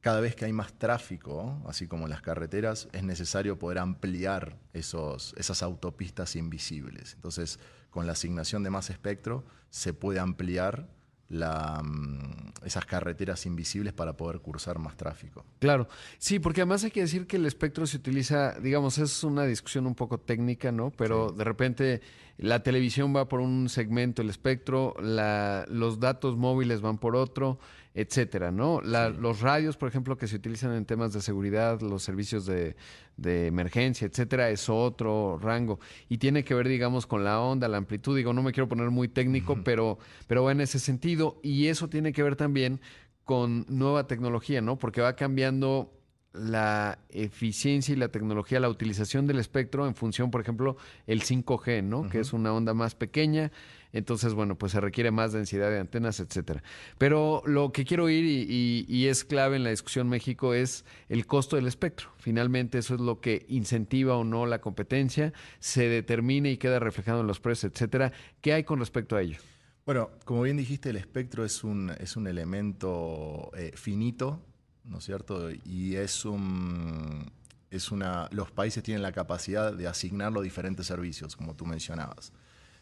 cada 0.00 0.20
vez 0.20 0.36
que 0.36 0.44
hay 0.44 0.52
más 0.52 0.72
tráfico, 0.78 1.60
así 1.66 1.88
como 1.88 2.04
en 2.04 2.10
las 2.10 2.22
carreteras, 2.22 2.88
es 2.92 3.02
necesario 3.02 3.58
poder 3.58 3.78
ampliar 3.78 4.56
esos, 4.72 5.34
esas 5.36 5.62
autopistas 5.62 6.36
invisibles. 6.36 7.14
Entonces, 7.14 7.58
con 7.90 8.06
la 8.06 8.12
asignación 8.12 8.62
de 8.62 8.70
más 8.70 8.88
espectro, 8.90 9.44
se 9.70 9.92
puede 9.94 10.20
ampliar 10.20 10.88
la, 11.28 11.82
mm, 11.82 12.64
esas 12.64 12.84
carreteras 12.84 13.46
invisibles 13.46 13.92
para 13.92 14.16
poder 14.16 14.40
cursar 14.40 14.78
más 14.78 14.96
tráfico. 14.96 15.44
Claro, 15.58 15.88
sí, 16.18 16.38
porque 16.38 16.62
además 16.62 16.84
hay 16.84 16.90
que 16.90 17.00
decir 17.00 17.26
que 17.26 17.36
el 17.36 17.46
espectro 17.46 17.86
se 17.86 17.96
utiliza, 17.96 18.58
digamos, 18.60 18.98
es 18.98 19.24
una 19.24 19.44
discusión 19.44 19.86
un 19.86 19.94
poco 19.94 20.18
técnica, 20.18 20.72
¿no? 20.72 20.90
Pero 20.90 21.32
de 21.32 21.44
repente 21.44 22.00
la 22.38 22.62
televisión 22.62 23.14
va 23.16 23.28
por 23.28 23.40
un 23.40 23.68
segmento, 23.68 24.22
el 24.22 24.28
espectro, 24.28 24.94
la, 25.00 25.64
los 25.68 26.00
datos 26.00 26.36
móviles 26.36 26.80
van 26.82 26.98
por 26.98 27.16
otro, 27.16 27.58
etcétera, 27.94 28.50
¿no? 28.50 28.82
Los 28.82 29.40
radios, 29.40 29.78
por 29.78 29.88
ejemplo, 29.88 30.18
que 30.18 30.28
se 30.28 30.36
utilizan 30.36 30.74
en 30.74 30.84
temas 30.84 31.14
de 31.14 31.22
seguridad, 31.22 31.80
los 31.80 32.02
servicios 32.02 32.44
de, 32.44 32.76
de, 33.16 33.46
emergencia, 33.46 34.06
etcétera, 34.06 34.50
es 34.50 34.68
otro 34.68 35.38
rango. 35.40 35.80
Y 36.10 36.18
tiene 36.18 36.44
que 36.44 36.54
ver, 36.54 36.68
digamos, 36.68 37.06
con 37.06 37.24
la 37.24 37.40
onda, 37.40 37.68
la 37.68 37.78
amplitud. 37.78 38.14
Digo, 38.14 38.34
no 38.34 38.42
me 38.42 38.52
quiero 38.52 38.68
poner 38.68 38.90
muy 38.90 39.08
técnico, 39.08 39.58
pero, 39.64 39.98
pero 40.26 40.44
va 40.44 40.52
en 40.52 40.60
ese 40.60 40.78
sentido. 40.78 41.40
Y 41.42 41.68
eso 41.68 41.88
tiene 41.88 42.12
que 42.12 42.22
ver 42.22 42.36
también 42.36 42.82
con 43.24 43.64
nueva 43.70 44.06
tecnología, 44.06 44.60
¿no? 44.60 44.78
Porque 44.78 45.00
va 45.00 45.16
cambiando 45.16 45.95
la 46.38 46.98
eficiencia 47.08 47.92
y 47.92 47.96
la 47.96 48.08
tecnología, 48.08 48.60
la 48.60 48.68
utilización 48.68 49.26
del 49.26 49.38
espectro 49.38 49.86
en 49.86 49.94
función, 49.94 50.30
por 50.30 50.40
ejemplo, 50.40 50.76
el 51.06 51.22
5G, 51.22 51.82
¿no? 51.82 52.08
Que 52.08 52.20
es 52.20 52.32
una 52.32 52.52
onda 52.52 52.74
más 52.74 52.94
pequeña. 52.94 53.50
Entonces, 53.92 54.34
bueno, 54.34 54.58
pues 54.58 54.72
se 54.72 54.80
requiere 54.80 55.10
más 55.10 55.32
densidad 55.32 55.70
de 55.70 55.78
antenas, 55.78 56.20
etcétera. 56.20 56.62
Pero 56.98 57.42
lo 57.46 57.72
que 57.72 57.84
quiero 57.84 58.10
ir 58.10 58.24
y, 58.26 59.06
es 59.06 59.24
clave 59.24 59.56
en 59.56 59.64
la 59.64 59.70
discusión 59.70 60.08
México 60.08 60.52
es 60.52 60.84
el 61.08 61.26
costo 61.26 61.56
del 61.56 61.66
espectro. 61.66 62.10
Finalmente, 62.18 62.78
eso 62.78 62.94
es 62.94 63.00
lo 63.00 63.20
que 63.20 63.46
incentiva 63.48 64.16
o 64.16 64.24
no 64.24 64.44
la 64.46 64.60
competencia, 64.60 65.32
se 65.60 65.88
determina 65.88 66.50
y 66.50 66.58
queda 66.58 66.78
reflejado 66.78 67.20
en 67.20 67.26
los 67.26 67.40
precios, 67.40 67.72
etcétera. 67.72 68.12
¿Qué 68.40 68.52
hay 68.52 68.64
con 68.64 68.80
respecto 68.80 69.16
a 69.16 69.22
ello? 69.22 69.38
Bueno, 69.86 70.10
como 70.24 70.42
bien 70.42 70.56
dijiste, 70.56 70.90
el 70.90 70.96
espectro 70.96 71.44
es 71.44 71.62
un, 71.62 71.92
es 71.98 72.16
un 72.16 72.26
elemento 72.26 73.52
eh, 73.56 73.70
finito 73.76 74.42
¿no 74.86 74.98
es 74.98 75.04
cierto? 75.04 75.50
Y 75.64 75.96
es 75.96 76.24
un, 76.24 77.30
es 77.70 77.90
una, 77.90 78.28
los 78.32 78.50
países 78.50 78.82
tienen 78.82 79.02
la 79.02 79.12
capacidad 79.12 79.72
de 79.72 79.86
asignarlo 79.86 80.40
a 80.40 80.42
diferentes 80.42 80.86
servicios, 80.86 81.36
como 81.36 81.54
tú 81.54 81.66
mencionabas. 81.66 82.32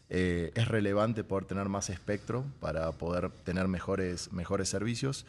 Eh, 0.09 0.51
es 0.53 0.67
relevante 0.67 1.23
poder 1.23 1.45
tener 1.45 1.67
más 1.67 1.89
espectro 1.89 2.45
para 2.59 2.91
poder 2.91 3.31
tener 3.43 3.67
mejores, 3.67 4.31
mejores 4.31 4.69
servicios. 4.69 5.25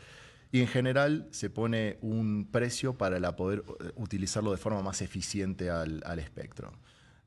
Y 0.53 0.61
en 0.61 0.69
general 0.69 1.29
se 1.31 1.51
pone 1.51 1.99
un 2.03 2.49
precio 2.51 2.95
para 2.95 3.37
poder 3.37 3.65
eh, 3.81 3.93
utilizarlo 3.97 4.51
de 4.51 4.59
forma 4.59 4.83
más 4.83 5.03
eficiente 5.03 5.71
al, 5.71 6.19
espectro. 6.19 6.73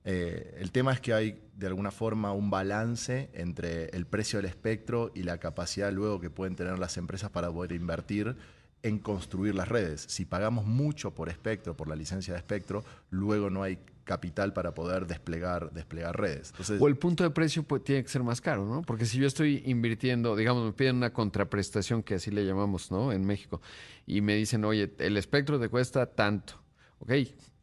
Eh, 0.06 0.58
el 0.60 0.72
tema 0.72 0.94
es 0.94 1.02
que 1.02 1.14
hay 1.14 1.42
de 1.56 1.68
alguna 1.68 1.92
forma 1.92 2.32
un 2.32 2.50
balance 2.50 3.30
entre 3.34 3.88
el 3.90 4.06
precio 4.06 4.40
del 4.40 4.46
espectro 4.46 5.12
y 5.14 5.24
la 5.24 5.40
capacidad 5.40 5.92
luego 5.92 6.22
que 6.22 6.30
pueden 6.30 6.56
tener 6.56 6.80
las 6.80 6.98
empresas 6.98 7.30
para 7.30 7.52
poder 7.52 7.74
invertir 7.74 8.38
en 8.84 9.00
construir 9.00 9.56
las 9.56 9.68
redes. 9.68 10.06
Si 10.08 10.26
pagamos 10.26 10.66
mucho 10.66 11.14
por 11.14 11.30
espectro, 11.30 11.76
por 11.76 11.88
la 11.88 11.96
licencia 11.96 12.34
de 12.34 12.40
espectro, 12.40 12.84
luego 13.10 13.50
no 13.50 13.64
hay 13.64 13.80
capital 14.10 14.54
para 14.54 14.74
poder 14.74 15.06
desplegar, 15.06 15.72
desplegar 15.72 16.20
redes. 16.20 16.52
o 16.80 16.88
el 16.88 16.98
punto 16.98 17.24
de 17.24 17.30
precio 17.30 17.62
pues, 17.62 17.84
tiene 17.84 18.02
que 18.02 18.10
ser 18.10 18.24
más 18.24 18.42
caro, 18.42 18.66
¿no? 18.66 18.82
Porque 18.82 19.06
si 19.06 19.20
yo 19.20 19.28
estoy 19.28 19.62
invirtiendo, 19.68 20.36
digamos, 20.36 20.66
me 20.66 20.74
piden 20.74 20.96
una 20.96 21.14
contraprestación, 21.14 22.02
que 22.02 22.16
así 22.16 22.32
le 22.32 22.44
llamamos, 22.44 22.90
¿no? 22.90 23.12
En 23.12 23.24
México, 23.24 23.62
y 24.08 24.22
me 24.22 24.36
dicen, 24.36 24.66
oye, 24.66 24.92
el 24.98 25.16
espectro 25.16 25.60
te 25.60 25.70
cuesta 25.70 26.08
tanto, 26.08 26.56
¿ok? 27.00 27.12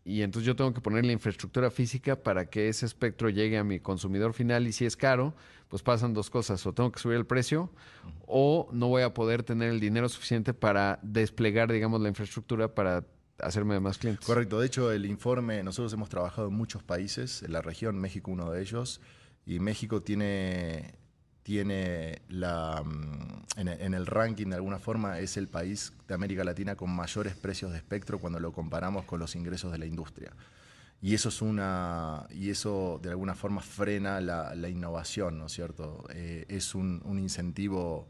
Y 0.08 0.22
entonces 0.22 0.46
yo 0.46 0.54
tengo 0.54 0.72
que 0.72 0.80
poner 0.80 1.04
la 1.04 1.10
infraestructura 1.10 1.68
física 1.68 2.14
para 2.14 2.46
que 2.46 2.68
ese 2.68 2.86
espectro 2.86 3.28
llegue 3.28 3.58
a 3.58 3.64
mi 3.64 3.80
consumidor 3.80 4.34
final 4.34 4.68
y 4.68 4.72
si 4.72 4.86
es 4.86 4.96
caro, 4.96 5.34
pues 5.68 5.82
pasan 5.82 6.14
dos 6.14 6.30
cosas, 6.30 6.64
o 6.64 6.72
tengo 6.72 6.92
que 6.92 7.00
subir 7.00 7.16
el 7.16 7.26
precio 7.26 7.72
o 8.24 8.68
no 8.70 8.86
voy 8.86 9.02
a 9.02 9.12
poder 9.12 9.42
tener 9.42 9.68
el 9.68 9.80
dinero 9.80 10.08
suficiente 10.08 10.54
para 10.54 11.00
desplegar, 11.02 11.72
digamos, 11.72 12.00
la 12.00 12.08
infraestructura 12.08 12.72
para 12.72 13.04
hacerme 13.40 13.80
más 13.80 13.98
clientes. 13.98 14.24
Correcto, 14.24 14.60
de 14.60 14.68
hecho 14.68 14.92
el 14.92 15.06
informe, 15.06 15.64
nosotros 15.64 15.92
hemos 15.92 16.08
trabajado 16.08 16.46
en 16.46 16.54
muchos 16.54 16.84
países, 16.84 17.42
en 17.42 17.52
la 17.52 17.60
región, 17.60 17.98
México 17.98 18.30
uno 18.30 18.52
de 18.52 18.62
ellos, 18.62 19.00
y 19.44 19.58
México 19.58 20.02
tiene, 20.02 20.94
tiene 21.46 22.22
la, 22.28 22.82
mm, 22.84 23.60
en, 23.60 23.94
el 23.94 24.04
ranking 24.04 24.48
de 24.48 24.56
alguna 24.56 24.80
forma, 24.80 25.20
es 25.20 25.36
el 25.36 25.46
país 25.46 25.92
de 26.08 26.14
América 26.14 26.42
Latina 26.42 26.74
con 26.74 26.90
mayores 26.90 27.36
precios 27.36 27.70
de 27.70 27.76
espectro 27.76 28.18
cuando 28.18 28.40
lo 28.40 28.50
comparamos 28.50 29.04
con 29.04 29.20
los 29.20 29.36
ingresos 29.36 29.70
de 29.70 29.78
la 29.78 29.86
industria. 29.86 30.32
Y 31.00 31.14
eso 31.14 31.28
es 31.28 31.40
una. 31.42 32.26
Y 32.30 32.50
eso 32.50 32.98
de 33.00 33.10
alguna 33.10 33.36
forma 33.36 33.60
frena 33.60 34.20
la, 34.20 34.68
innovación, 34.68 35.38
¿no 35.38 35.46
es 35.46 35.52
cierto? 35.52 36.04
Eh, 36.10 36.46
es 36.48 36.74
un, 36.74 37.00
incentivo, 37.16 38.08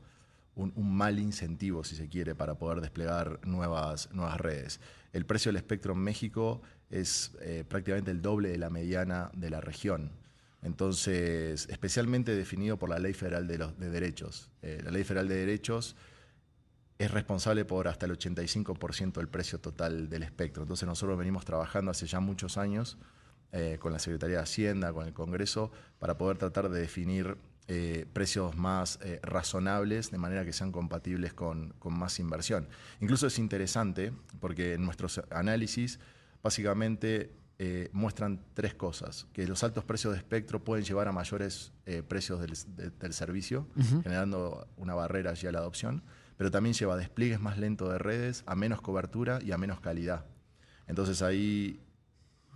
un, 0.54 0.72
mal 0.96 1.18
incentivo, 1.18 1.84
si 1.84 1.94
se 1.94 2.08
quiere, 2.08 2.34
para 2.34 2.54
poder 2.54 2.80
desplegar 2.80 3.38
nuevas, 3.46 4.08
nuevas 4.12 4.40
redes. 4.40 4.80
El 5.12 5.26
precio 5.26 5.50
del 5.50 5.56
espectro 5.56 5.92
en 5.92 5.98
México 5.98 6.62
es 6.88 7.32
eh, 7.42 7.64
prácticamente 7.68 8.12
el 8.12 8.22
doble 8.22 8.48
de 8.48 8.56
la 8.56 8.70
mediana 8.70 9.30
de 9.34 9.50
la 9.50 9.60
región. 9.60 10.10
Entonces, 10.62 11.68
especialmente 11.70 12.34
definido 12.34 12.78
por 12.78 12.90
la 12.90 12.98
Ley 12.98 13.12
Federal 13.12 13.46
de, 13.46 13.58
los, 13.58 13.78
de 13.78 13.90
Derechos. 13.90 14.50
Eh, 14.62 14.80
la 14.82 14.90
Ley 14.90 15.04
Federal 15.04 15.28
de 15.28 15.36
Derechos 15.36 15.96
es 16.98 17.10
responsable 17.10 17.64
por 17.64 17.88
hasta 17.88 18.06
el 18.06 18.18
85% 18.18 19.12
del 19.12 19.28
precio 19.28 19.60
total 19.60 20.08
del 20.08 20.22
espectro. 20.22 20.62
Entonces 20.62 20.86
nosotros 20.88 21.18
venimos 21.18 21.44
trabajando 21.44 21.90
hace 21.90 22.06
ya 22.06 22.20
muchos 22.20 22.56
años 22.56 22.98
eh, 23.52 23.76
con 23.78 23.92
la 23.92 23.98
Secretaría 23.98 24.38
de 24.38 24.42
Hacienda, 24.42 24.92
con 24.92 25.06
el 25.06 25.12
Congreso, 25.12 25.70
para 25.98 26.16
poder 26.16 26.38
tratar 26.38 26.68
de 26.70 26.80
definir 26.80 27.36
eh, 27.68 28.06
precios 28.12 28.56
más 28.56 28.98
razonables 29.22 30.10
de 30.10 30.18
manera 30.18 30.44
que 30.44 30.52
sean 30.52 30.72
compatibles 30.72 31.34
con, 31.34 31.75
más 31.84 32.18
inversión. 32.18 32.68
Incluso 33.00 33.26
es 33.26 33.38
interesante 33.38 34.12
porque 34.40 34.75
en 34.75 34.84
nuestros 34.84 35.20
análisis 35.30 36.00
básicamente 36.42 37.32
muestran 37.92 38.44
tres 38.54 38.75
cosas, 38.75 39.26
que 39.32 39.46
los 39.46 39.64
altos 39.64 39.84
precios 39.84 40.12
de 40.12 40.18
espectro 40.18 40.62
pueden 40.62 40.84
llevar 40.84 41.08
a 41.08 41.12
mayores 41.12 41.72
precios 42.06 42.40
del, 42.40 42.92
del 42.98 43.12
servicio, 43.12 43.66
generando 44.02 44.68
una 44.76 44.94
barrera 44.94 45.30
allí 45.30 45.46
a 45.46 45.52
la 45.52 45.60
adopción 45.60 46.02
pero 46.36 46.50
también 46.50 46.75
lleva 46.75 46.94
a 46.94 46.96
despliegues 46.96 47.40
más 47.40 47.58
lentos 47.58 47.90
de 47.90 47.98
redes, 47.98 48.42
a 48.46 48.54
menos 48.54 48.80
cobertura 48.80 49.40
y 49.42 49.52
a 49.52 49.58
menos 49.58 49.80
calidad. 49.80 50.26
Entonces 50.86 51.22
ahí, 51.22 51.80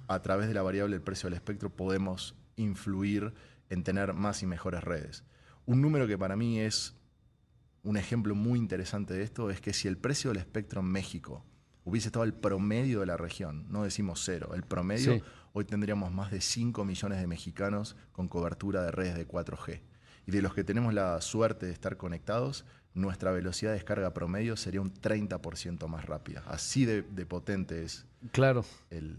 a 0.06 0.20
través 0.22 0.48
de 0.48 0.54
la 0.54 0.62
variable 0.62 0.96
del 0.96 1.02
precio 1.02 1.28
del 1.28 1.34
espectro, 1.34 1.70
podemos 1.70 2.34
influir 2.56 3.32
en 3.70 3.82
tener 3.82 4.12
más 4.12 4.42
y 4.42 4.46
mejores 4.46 4.84
redes. 4.84 5.24
Un 5.66 5.80
número 5.80 6.06
que 6.06 6.18
para 6.18 6.36
mí 6.36 6.60
es 6.60 6.94
un 7.82 7.96
ejemplo 7.96 8.34
muy 8.34 8.58
interesante 8.58 9.14
de 9.14 9.22
esto 9.22 9.50
es 9.50 9.60
que 9.60 9.72
si 9.72 9.88
el 9.88 9.96
precio 9.96 10.30
del 10.30 10.38
espectro 10.38 10.80
en 10.80 10.86
México 10.86 11.44
hubiese 11.84 12.08
estado 12.08 12.24
al 12.24 12.34
promedio 12.34 13.00
de 13.00 13.06
la 13.06 13.16
región, 13.16 13.66
no 13.70 13.84
decimos 13.84 14.22
cero, 14.24 14.50
el 14.54 14.62
promedio, 14.62 15.20
hoy 15.52 15.64
tendríamos 15.64 16.12
más 16.12 16.30
de 16.30 16.40
5 16.40 16.84
millones 16.84 17.20
de 17.20 17.26
mexicanos 17.26 17.96
con 18.12 18.28
cobertura 18.28 18.82
de 18.82 18.90
redes 18.90 19.16
de 19.16 19.26
4G. 19.26 19.80
Y 20.26 20.32
de 20.32 20.42
los 20.42 20.54
que 20.54 20.64
tenemos 20.64 20.94
la 20.94 21.20
suerte 21.20 21.66
de 21.66 21.72
estar 21.72 21.96
conectados, 21.96 22.64
nuestra 22.94 23.32
velocidad 23.32 23.70
de 23.70 23.76
descarga 23.76 24.12
promedio 24.12 24.56
sería 24.56 24.80
un 24.80 24.92
30% 24.92 25.86
más 25.88 26.06
rápida. 26.06 26.42
Así 26.46 26.84
de, 26.84 27.02
potente 27.26 27.84
es 27.84 28.06
claro. 28.32 28.64
el... 28.90 29.16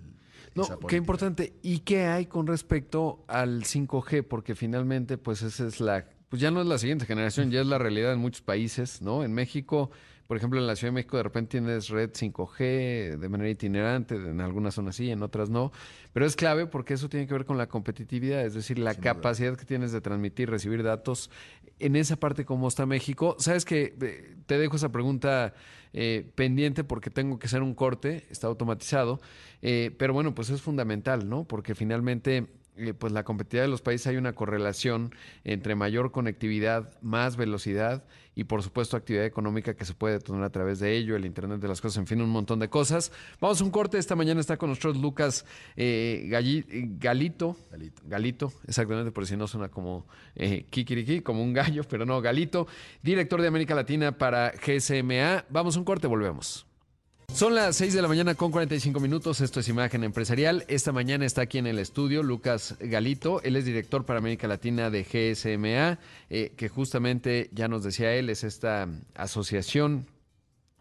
No, 0.55 0.79
qué 0.87 0.97
importante. 0.97 1.53
¿Y 1.61 1.79
qué 1.79 2.05
hay 2.05 2.25
con 2.25 2.47
respecto 2.47 3.23
al 3.27 3.63
5G? 3.63 4.23
Porque 4.27 4.55
finalmente, 4.55 5.17
pues 5.17 5.43
esa 5.43 5.67
es 5.67 5.79
la, 5.79 6.05
pues 6.29 6.41
ya 6.41 6.50
no 6.50 6.61
es 6.61 6.67
la 6.67 6.77
siguiente 6.77 7.05
generación, 7.05 7.51
ya 7.51 7.61
es 7.61 7.67
la 7.67 7.77
realidad 7.77 8.13
en 8.13 8.19
muchos 8.19 8.41
países, 8.41 9.01
¿no? 9.01 9.24
En 9.24 9.33
México 9.33 9.91
por 10.31 10.37
ejemplo, 10.37 10.61
en 10.61 10.65
la 10.65 10.77
Ciudad 10.77 10.94
de 10.94 10.96
México 10.96 11.17
de 11.17 11.24
repente 11.24 11.59
tienes 11.59 11.89
red 11.89 12.11
5G 12.11 13.17
de 13.17 13.27
manera 13.27 13.50
itinerante, 13.50 14.15
en 14.15 14.39
algunas 14.39 14.75
zonas 14.75 14.96
sí, 14.96 15.11
en 15.11 15.24
otras 15.24 15.50
no, 15.50 15.74
pero 16.13 16.25
es 16.25 16.37
clave 16.37 16.67
porque 16.67 16.94
eso 16.94 17.09
tiene 17.09 17.27
que 17.27 17.33
ver 17.33 17.44
con 17.44 17.57
la 17.57 17.67
competitividad, 17.67 18.46
es 18.46 18.53
decir, 18.53 18.79
la 18.79 18.96
capacidad 18.96 19.57
que 19.57 19.65
tienes 19.65 19.91
de 19.91 20.00
transmitir, 20.00 20.50
recibir 20.50 20.83
datos. 20.83 21.29
En 21.79 21.98
esa 21.98 22.15
parte, 22.15 22.46
¿cómo 22.46 22.70
está 22.70 22.85
México? 22.85 23.35
Sabes 23.39 23.65
que 23.65 23.94
te 24.46 24.57
dejo 24.57 24.77
esa 24.77 24.89
pregunta 24.89 25.53
eh, 25.91 26.25
pendiente 26.33 26.85
porque 26.85 27.09
tengo 27.09 27.37
que 27.37 27.48
hacer 27.48 27.61
un 27.61 27.75
corte, 27.75 28.24
está 28.29 28.48
automatizado, 28.48 29.20
eh, 29.61 29.94
pero 30.00 30.13
bueno, 30.13 30.33
pues 30.33 30.50
es 30.50 30.61
fundamental, 30.61 31.27
¿no? 31.27 31.44
Porque 31.44 31.75
finalmente 31.75 32.48
pues 32.98 33.14
la 33.14 33.24
competitividad 33.24 33.66
de 33.66 33.70
los 33.70 33.81
países 33.81 34.07
hay 34.07 34.18
una 34.18 34.34
correlación 34.34 35.14
entre 35.44 35.75
mayor 35.75 36.12
conectividad, 36.12 36.98
más 37.01 37.36
velocidad 37.36 38.03
y 38.34 38.46
por 38.46 38.64
supuesto 38.64 38.96
actividad 38.96 39.25
económica 39.25 39.75
que 39.75 39.84
se 39.84 39.94
puede 39.94 40.20
tener 40.20 40.42
a 40.44 40.50
través 40.50 40.79
de 40.79 40.96
ello, 40.96 41.16
el 41.16 41.25
Internet 41.25 41.60
de 41.60 41.68
las 41.68 41.81
cosas, 41.81 41.98
en 41.98 42.07
fin, 42.07 42.22
un 42.22 42.29
montón 42.29 42.60
de 42.60 42.70
cosas. 42.70 43.12
Vamos 43.40 43.62
a 43.62 43.64
un 43.64 43.72
corte, 43.72 43.98
esta 43.98 44.16
mañana 44.16 44.40
está 44.40 44.57
con 44.57 44.70
nosotros 44.70 44.98
Lucas 44.98 45.46
eh, 45.75 46.27
Galito, 46.29 47.57
Galito, 48.05 48.53
exactamente, 48.68 49.12
por 49.12 49.25
si 49.27 49.36
no 49.36 49.48
suena 49.48 49.70
como 49.70 50.07
eh, 50.36 50.66
Kikiriki, 50.70 51.22
como 51.22 51.44
un 51.44 51.53
gallo, 51.53 51.84
pero 51.90 52.05
no, 52.05 52.22
Galito, 52.22 52.68
director 53.03 53.42
de 53.42 53.48
América 53.48 53.75
Latina 53.75 54.18
para 54.18 54.51
GSMA. 54.51 55.46
Vamos 55.50 55.75
a 55.75 55.79
un 55.79 55.86
corte, 55.86 56.07
volvemos. 56.07 56.71
Son 57.33 57.55
las 57.55 57.77
6 57.77 57.94
de 57.94 58.01
la 58.01 58.07
mañana 58.07 58.35
con 58.35 58.51
45 58.51 59.00
minutos. 59.00 59.41
Esto 59.41 59.61
es 59.61 59.67
Imagen 59.67 60.03
Empresarial. 60.03 60.63
Esta 60.67 60.91
mañana 60.91 61.25
está 61.25 61.41
aquí 61.41 61.57
en 61.57 61.65
el 61.65 61.79
estudio 61.79 62.24
Lucas 62.24 62.75
Galito. 62.79 63.41
Él 63.41 63.55
es 63.55 63.65
director 63.65 64.05
para 64.05 64.20
América 64.20 64.48
Latina 64.48 64.89
de 64.89 65.03
GSMA, 65.03 65.98
eh, 66.29 66.51
que 66.55 66.70
justamente 66.70 67.50
ya 67.53 67.67
nos 67.67 67.83
decía 67.83 68.13
él, 68.13 68.29
es 68.29 68.44
esta 68.44 68.87
asociación 69.15 70.05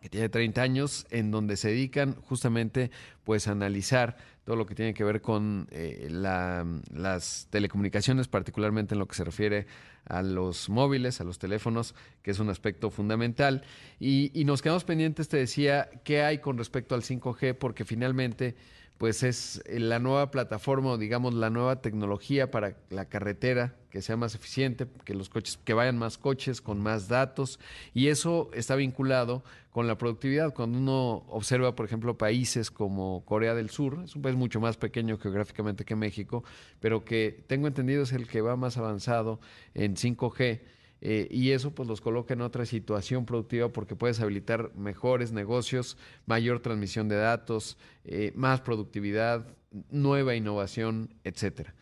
que 0.00 0.08
tiene 0.08 0.28
30 0.28 0.62
años, 0.62 1.06
en 1.10 1.30
donde 1.30 1.56
se 1.56 1.68
dedican 1.68 2.14
justamente 2.22 2.90
pues 3.24 3.48
a 3.48 3.52
analizar 3.52 4.16
todo 4.44 4.56
lo 4.56 4.66
que 4.66 4.74
tiene 4.74 4.94
que 4.94 5.04
ver 5.04 5.20
con 5.20 5.68
eh, 5.70 6.08
las 6.10 7.46
telecomunicaciones, 7.50 8.26
particularmente 8.26 8.94
en 8.94 8.98
lo 8.98 9.06
que 9.06 9.14
se 9.14 9.24
refiere 9.24 9.66
a 10.06 10.22
los 10.22 10.68
móviles, 10.68 11.20
a 11.20 11.24
los 11.24 11.38
teléfonos, 11.38 11.94
que 12.22 12.30
es 12.30 12.38
un 12.38 12.48
aspecto 12.48 12.90
fundamental. 12.90 13.62
Y, 14.00 14.32
y 14.34 14.44
nos 14.44 14.62
quedamos 14.62 14.84
pendientes, 14.84 15.28
te 15.28 15.36
decía, 15.36 15.88
qué 16.02 16.22
hay 16.22 16.38
con 16.38 16.58
respecto 16.58 16.94
al 16.94 17.02
5G, 17.02 17.54
porque 17.54 17.84
finalmente 17.84 18.56
pues 19.00 19.22
es 19.22 19.62
la 19.66 19.98
nueva 19.98 20.30
plataforma 20.30 20.90
o 20.90 20.98
digamos 20.98 21.32
la 21.32 21.48
nueva 21.48 21.80
tecnología 21.80 22.50
para 22.50 22.76
la 22.90 23.06
carretera 23.06 23.74
que 23.88 24.02
sea 24.02 24.18
más 24.18 24.34
eficiente, 24.34 24.86
que 25.06 25.14
los 25.14 25.30
coches, 25.30 25.58
que 25.64 25.72
vayan 25.72 25.96
más 25.96 26.18
coches 26.18 26.60
con 26.60 26.82
más 26.82 27.08
datos 27.08 27.58
y 27.94 28.08
eso 28.08 28.50
está 28.52 28.76
vinculado 28.76 29.42
con 29.70 29.86
la 29.86 29.96
productividad. 29.96 30.52
Cuando 30.52 30.76
uno 30.76 31.24
observa, 31.28 31.74
por 31.74 31.86
ejemplo, 31.86 32.18
países 32.18 32.70
como 32.70 33.24
Corea 33.24 33.54
del 33.54 33.70
Sur, 33.70 34.02
es 34.04 34.14
un 34.14 34.20
país 34.20 34.36
mucho 34.36 34.60
más 34.60 34.76
pequeño 34.76 35.16
geográficamente 35.16 35.86
que 35.86 35.96
México, 35.96 36.44
pero 36.78 37.02
que 37.02 37.42
tengo 37.46 37.68
entendido 37.68 38.02
es 38.02 38.12
el 38.12 38.28
que 38.28 38.42
va 38.42 38.54
más 38.56 38.76
avanzado 38.76 39.40
en 39.72 39.96
5G 39.96 40.60
eh, 41.00 41.28
y 41.30 41.52
eso 41.52 41.74
pues 41.74 41.88
los 41.88 42.00
coloca 42.00 42.34
en 42.34 42.42
otra 42.42 42.66
situación 42.66 43.24
productiva 43.24 43.70
porque 43.70 43.96
puedes 43.96 44.20
habilitar 44.20 44.72
mejores 44.76 45.32
negocios, 45.32 45.96
mayor 46.26 46.60
transmisión 46.60 47.08
de 47.08 47.16
datos, 47.16 47.78
eh, 48.04 48.32
más 48.34 48.60
productividad, 48.60 49.46
nueva 49.90 50.34
innovación, 50.34 51.14
etcétera. 51.24 51.74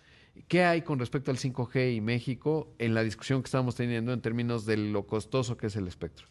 ¿Qué 0.46 0.62
hay 0.64 0.82
con 0.82 1.00
respecto 1.00 1.32
al 1.32 1.36
5G 1.36 1.96
y 1.96 2.00
México 2.00 2.72
en 2.78 2.94
la 2.94 3.02
discusión 3.02 3.42
que 3.42 3.46
estamos 3.46 3.74
teniendo 3.74 4.12
en 4.12 4.20
términos 4.20 4.66
de 4.66 4.76
lo 4.76 5.06
costoso 5.06 5.56
que 5.56 5.66
es 5.66 5.76
el 5.76 5.88
espectro? 5.88 6.28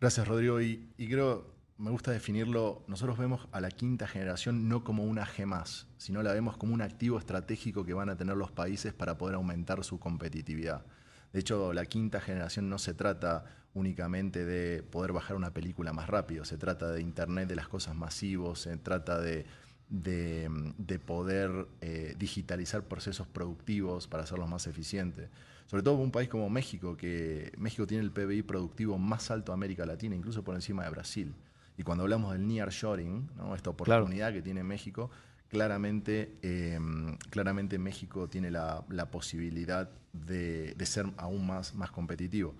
Gracias, 0.00 0.26
Rodrigo. 0.26 0.60
Y, 0.62 0.88
y 0.96 1.06
creo, 1.06 1.54
me 1.76 1.90
gusta 1.90 2.12
definirlo, 2.12 2.82
nosotros 2.86 3.18
vemos 3.18 3.46
a 3.52 3.60
la 3.60 3.70
quinta 3.70 4.06
generación 4.06 4.68
no 4.68 4.84
como 4.84 5.04
una 5.04 5.26
G 5.26 5.44
más, 5.44 5.86
sino 5.98 6.22
la 6.22 6.32
vemos 6.32 6.56
como 6.56 6.72
un 6.72 6.80
activo 6.80 7.18
estratégico 7.18 7.84
que 7.84 7.92
van 7.92 8.08
a 8.08 8.16
tener 8.16 8.36
los 8.36 8.50
países 8.50 8.94
para 8.94 9.18
poder 9.18 9.34
aumentar 9.34 9.84
su 9.84 9.98
competitividad. 9.98 10.86
De 11.34 11.40
hecho, 11.40 11.72
la 11.72 11.84
quinta 11.84 12.20
generación 12.20 12.70
no 12.70 12.78
se 12.78 12.94
trata 12.94 13.44
únicamente 13.74 14.44
de 14.44 14.84
poder 14.84 15.10
bajar 15.12 15.36
una 15.36 15.52
película 15.52 15.92
más 15.92 16.08
rápido, 16.08 16.44
se 16.44 16.56
trata 16.56 16.92
de 16.92 17.00
Internet 17.00 17.48
de 17.48 17.56
las 17.56 17.66
cosas 17.66 17.96
masivos, 17.96 18.60
se 18.60 18.76
trata 18.76 19.20
de, 19.20 19.44
de, 19.88 21.00
poder 21.04 21.66
eh, 21.80 22.14
digitalizar 22.16 22.84
procesos 22.84 23.26
productivos 23.26 24.06
para 24.06 24.22
hacerlos 24.22 24.48
más 24.48 24.68
eficientes. 24.68 25.28
Sobre 25.66 25.82
todo 25.82 25.96
un 25.96 26.12
país 26.12 26.28
como 26.28 26.48
México, 26.48 26.96
que 26.96 27.52
México 27.58 27.84
tiene 27.84 28.04
el 28.04 28.12
PBI 28.12 28.42
productivo 28.42 28.96
más 28.96 29.32
alto 29.32 29.50
de 29.50 29.54
América 29.54 29.84
Latina, 29.84 30.14
incluso 30.14 30.44
por 30.44 30.54
encima 30.54 30.84
de 30.84 30.90
Brasil. 30.90 31.34
Y 31.76 31.82
cuando 31.82 32.04
hablamos 32.04 32.32
del 32.32 32.46
nearshoring, 32.46 33.28
¿no? 33.36 33.56
esta 33.56 33.70
oportunidad 33.70 34.32
que 34.32 34.40
tiene 34.40 34.62
México, 34.62 35.10
claramente, 35.54 36.36
em, 36.42 37.16
claramente 37.30 37.78
México 37.78 38.28
tiene 38.28 38.50
la, 38.50 38.84
posibilidad 39.12 39.88
de, 40.12 40.74
ser 40.84 41.06
aún 41.16 41.46
más, 41.46 41.76
más 41.76 41.92
competitivo. 41.92 42.56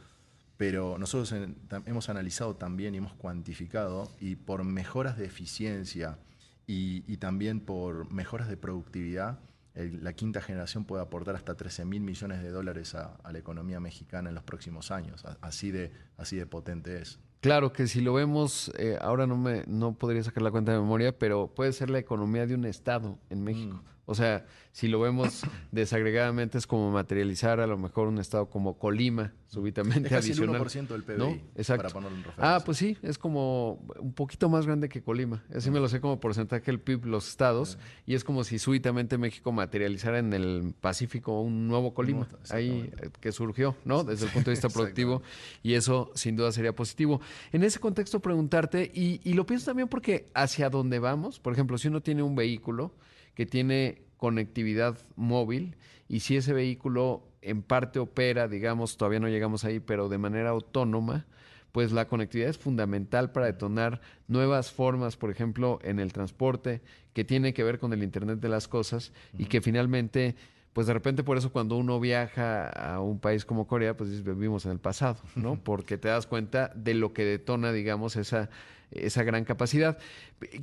Pero 0.56 0.96
nosotros 0.96 1.34
hemos 1.86 2.08
analizado 2.08 2.54
también 2.54 2.94
y 2.94 2.98
hemos 2.98 3.12
cuantificado, 3.14 4.12
y 4.20 4.36
por 4.36 4.62
mejoras 4.62 5.18
de 5.18 5.24
eficiencia 5.24 6.18
y, 6.68 7.16
también 7.16 7.58
por 7.58 8.08
mejoras 8.12 8.46
de 8.48 8.56
productividad, 8.56 9.40
la 9.74 10.12
quinta 10.12 10.40
generación 10.40 10.84
puede 10.84 11.02
aportar 11.02 11.34
hasta 11.34 11.56
13 11.56 11.84
mil 11.84 12.00
millones 12.00 12.44
de 12.44 12.50
dólares 12.50 12.94
a, 12.94 13.16
a, 13.24 13.32
la 13.32 13.38
economía 13.40 13.80
mexicana 13.80 14.28
en 14.28 14.36
los 14.36 14.44
próximos 14.44 14.92
años. 14.92 15.24
Así 15.40 15.72
de, 15.72 15.90
así 16.16 16.36
de 16.36 16.46
potente 16.46 17.02
es. 17.02 17.18
Claro 17.44 17.74
que 17.74 17.86
si 17.88 18.00
lo 18.00 18.14
vemos, 18.14 18.72
eh, 18.78 18.96
ahora 19.02 19.26
no 19.26 19.36
me 19.36 19.64
no 19.66 19.92
podría 19.92 20.22
sacar 20.22 20.42
la 20.42 20.50
cuenta 20.50 20.72
de 20.72 20.78
memoria, 20.78 21.18
pero 21.18 21.48
puede 21.48 21.74
ser 21.74 21.90
la 21.90 21.98
economía 21.98 22.46
de 22.46 22.54
un 22.54 22.64
estado 22.64 23.18
en 23.28 23.44
México. 23.44 23.82
Mm. 24.03 24.03
O 24.06 24.14
sea, 24.14 24.44
si 24.72 24.88
lo 24.88 25.00
vemos 25.00 25.42
desagregadamente 25.72 26.58
es 26.58 26.66
como 26.66 26.90
materializar 26.90 27.60
a 27.60 27.66
lo 27.66 27.78
mejor 27.78 28.08
un 28.08 28.18
estado 28.18 28.50
como 28.50 28.76
Colima, 28.78 29.32
súbitamente 29.46 30.08
es 30.08 30.12
casi 30.12 30.30
adicional. 30.32 30.56
el 30.56 30.62
1% 30.62 30.88
del 30.88 31.02
PBI, 31.04 31.42
Exacto. 31.54 31.82
para 31.82 31.92
ponerlo 31.92 32.16
en 32.18 32.24
referencia. 32.24 32.56
Ah, 32.56 32.60
pues 32.64 32.78
sí, 32.78 32.98
es 33.02 33.16
como 33.16 33.74
un 33.98 34.12
poquito 34.12 34.48
más 34.48 34.66
grande 34.66 34.88
que 34.88 35.02
Colima. 35.02 35.44
Así 35.54 35.70
me 35.70 35.80
lo 35.80 35.88
sé 35.88 36.00
como 36.00 36.20
porcentaje 36.20 36.64
del 36.66 36.80
PIB 36.80 37.06
los 37.06 37.28
estados 37.28 37.78
y 38.04 38.14
es 38.14 38.24
como 38.24 38.44
si 38.44 38.58
súbitamente 38.58 39.16
México 39.16 39.52
materializara 39.52 40.18
en 40.18 40.32
el 40.32 40.74
Pacífico 40.80 41.40
un 41.40 41.68
nuevo 41.68 41.94
Colima, 41.94 42.28
ahí 42.50 42.90
eh, 43.00 43.10
que 43.20 43.32
surgió, 43.32 43.76
¿no? 43.84 44.04
Desde 44.04 44.26
el 44.26 44.32
punto 44.32 44.50
de 44.50 44.54
vista 44.54 44.68
productivo 44.70 45.22
y 45.62 45.74
eso 45.74 46.10
sin 46.14 46.36
duda 46.36 46.52
sería 46.52 46.74
positivo. 46.74 47.20
En 47.52 47.62
ese 47.62 47.78
contexto 47.78 48.20
preguntarte 48.20 48.90
y, 48.92 49.20
y 49.22 49.34
lo 49.34 49.46
pienso 49.46 49.66
también 49.66 49.88
porque 49.88 50.26
hacia 50.34 50.68
dónde 50.68 50.98
vamos, 50.98 51.38
por 51.38 51.52
ejemplo, 51.52 51.78
si 51.78 51.88
uno 51.88 52.02
tiene 52.02 52.22
un 52.22 52.34
vehículo 52.34 52.92
que 53.34 53.46
tiene 53.46 54.02
conectividad 54.16 54.98
móvil 55.16 55.76
y 56.08 56.20
si 56.20 56.36
ese 56.36 56.52
vehículo 56.52 57.22
en 57.42 57.62
parte 57.62 57.98
opera, 57.98 58.48
digamos, 58.48 58.96
todavía 58.96 59.20
no 59.20 59.28
llegamos 59.28 59.64
ahí, 59.64 59.80
pero 59.80 60.08
de 60.08 60.18
manera 60.18 60.50
autónoma, 60.50 61.26
pues 61.72 61.92
la 61.92 62.06
conectividad 62.06 62.50
es 62.50 62.58
fundamental 62.58 63.32
para 63.32 63.46
detonar 63.46 64.00
nuevas 64.28 64.70
formas, 64.70 65.16
por 65.16 65.30
ejemplo, 65.30 65.80
en 65.82 65.98
el 65.98 66.12
transporte, 66.12 66.82
que 67.12 67.24
tiene 67.24 67.52
que 67.52 67.64
ver 67.64 67.78
con 67.78 67.92
el 67.92 68.02
Internet 68.02 68.38
de 68.38 68.48
las 68.48 68.68
Cosas 68.68 69.12
y 69.36 69.46
que 69.46 69.60
finalmente, 69.60 70.36
pues 70.74 70.86
de 70.86 70.92
repente 70.92 71.24
por 71.24 71.38
eso 71.38 71.50
cuando 71.50 71.76
uno 71.76 71.98
viaja 71.98 72.68
a 72.68 73.00
un 73.00 73.18
país 73.18 73.46
como 73.46 73.66
Corea, 73.66 73.96
pues 73.96 74.22
vivimos 74.22 74.66
en 74.66 74.72
el 74.72 74.78
pasado, 74.78 75.16
¿no? 75.34 75.56
Porque 75.56 75.96
te 75.96 76.08
das 76.08 76.26
cuenta 76.26 76.70
de 76.74 76.92
lo 76.92 77.14
que 77.14 77.24
detona, 77.24 77.72
digamos, 77.72 78.16
esa 78.16 78.50
esa 78.94 79.22
gran 79.22 79.44
capacidad. 79.44 79.98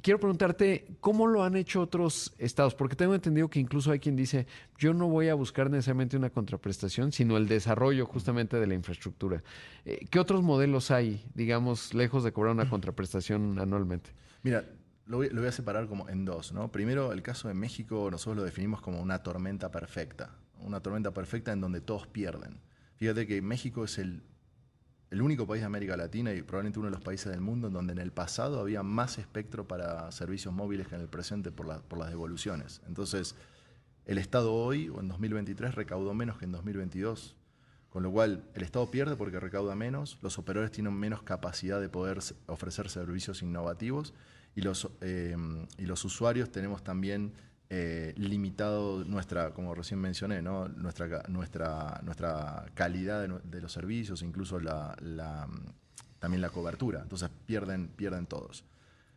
Quiero 0.01 0.19
preguntarte, 0.19 0.85
¿cómo 0.99 1.27
lo 1.27 1.43
han 1.43 1.55
hecho 1.55 1.81
otros 1.81 2.33
estados? 2.37 2.75
Porque 2.75 2.95
tengo 2.95 3.15
entendido 3.15 3.49
que 3.49 3.59
incluso 3.59 3.91
hay 3.91 3.99
quien 3.99 4.15
dice, 4.15 4.47
yo 4.77 4.93
no 4.93 5.07
voy 5.07 5.29
a 5.29 5.33
buscar 5.33 5.69
necesariamente 5.69 6.17
una 6.17 6.29
contraprestación, 6.29 7.11
sino 7.11 7.37
el 7.37 7.47
desarrollo 7.47 8.05
justamente 8.05 8.57
de 8.57 8.67
la 8.67 8.73
infraestructura. 8.73 9.43
Eh, 9.85 10.05
¿Qué 10.09 10.19
otros 10.19 10.43
modelos 10.43 10.91
hay, 10.91 11.23
digamos, 11.33 11.93
lejos 11.93 12.23
de 12.23 12.31
cobrar 12.31 12.53
una 12.53 12.69
contraprestación 12.69 13.59
anualmente? 13.59 14.11
Mira, 14.43 14.65
lo 15.11 15.17
voy, 15.17 15.47
a 15.47 15.51
separar 15.51 15.87
como 15.87 16.09
en 16.09 16.25
dos. 16.25 16.53
¿no? 16.53 16.71
Primero, 16.71 17.11
el 17.11 17.21
caso 17.21 17.47
de 17.47 17.53
México, 17.53 18.09
nosotros 18.09 18.37
lo 18.37 18.43
definimos 18.43 18.81
como 18.81 18.99
una 19.01 19.21
tormenta 19.21 19.69
perfecta. 19.69 20.31
Una 20.59 20.79
tormenta 20.79 21.13
perfecta 21.13 21.51
en 21.51 21.61
donde 21.61 21.81
todos 21.81 22.07
pierden. 22.07 22.59
Fíjate 22.95 23.27
que 23.27 23.41
México 23.41 23.83
es 23.83 23.97
el 23.97 24.23
el 25.11 25.21
único 25.21 25.45
país 25.45 25.61
de 25.61 25.65
América 25.65 25.97
Latina 25.97 26.33
y 26.33 26.41
probablemente 26.41 26.79
uno 26.79 26.87
de 26.87 26.95
los 26.95 27.03
países 27.03 27.31
del 27.31 27.41
mundo 27.41 27.67
en 27.67 27.73
donde 27.73 27.91
en 27.91 27.99
el 27.99 28.11
pasado 28.11 28.61
había 28.61 28.81
más 28.81 29.17
espectro 29.17 29.67
para 29.67 30.09
servicios 30.11 30.53
móviles 30.53 30.87
que 30.87 30.95
en 30.95 31.01
el 31.01 31.09
presente 31.09 31.51
por, 31.51 31.67
las 31.67 32.09
devoluciones. 32.09 32.81
Entonces, 32.87 33.35
el 34.05 34.17
Estado 34.17 34.53
hoy, 34.53 34.87
o 34.87 35.01
en 35.01 35.09
2023, 35.09 35.75
recaudó 35.75 36.13
menos 36.13 36.37
que 36.37 36.45
en 36.45 36.53
2022. 36.53 37.35
Con 37.91 38.03
lo 38.03 38.11
cual, 38.11 38.45
el 38.53 38.63
Estado 38.63 38.89
pierde 38.89 39.17
porque 39.17 39.37
recauda 39.37 39.75
menos, 39.75 40.17
los 40.21 40.39
operadores 40.39 40.71
tienen 40.71 40.93
menos 40.93 41.23
capacidad 41.23 41.81
de 41.81 41.89
poder 41.89 42.19
ofrecer 42.47 42.89
servicios 42.89 43.41
innovativos 43.41 44.13
y 44.55 44.61
los, 44.61 44.89
eh, 45.01 45.35
y 45.77 45.85
los 45.85 46.05
usuarios 46.05 46.49
tenemos 46.53 46.85
también 46.85 47.33
eh, 47.69 48.13
limitado 48.15 49.03
nuestra, 49.03 49.53
como 49.53 49.75
recién 49.75 49.99
mencioné, 49.99 50.41
¿no? 50.41 50.69
nuestra, 50.69 51.23
nuestra, 51.27 51.99
nuestra 52.03 52.65
calidad 52.75 53.27
de, 53.27 53.61
los 53.61 53.73
servicios, 53.73 54.21
incluso 54.21 54.61
la, 54.61 54.95
también 56.19 56.41
la 56.41 56.49
cobertura. 56.49 57.01
Entonces 57.01 57.29
pierden, 57.45 57.89
pierden 57.89 58.25
todos. 58.25 58.63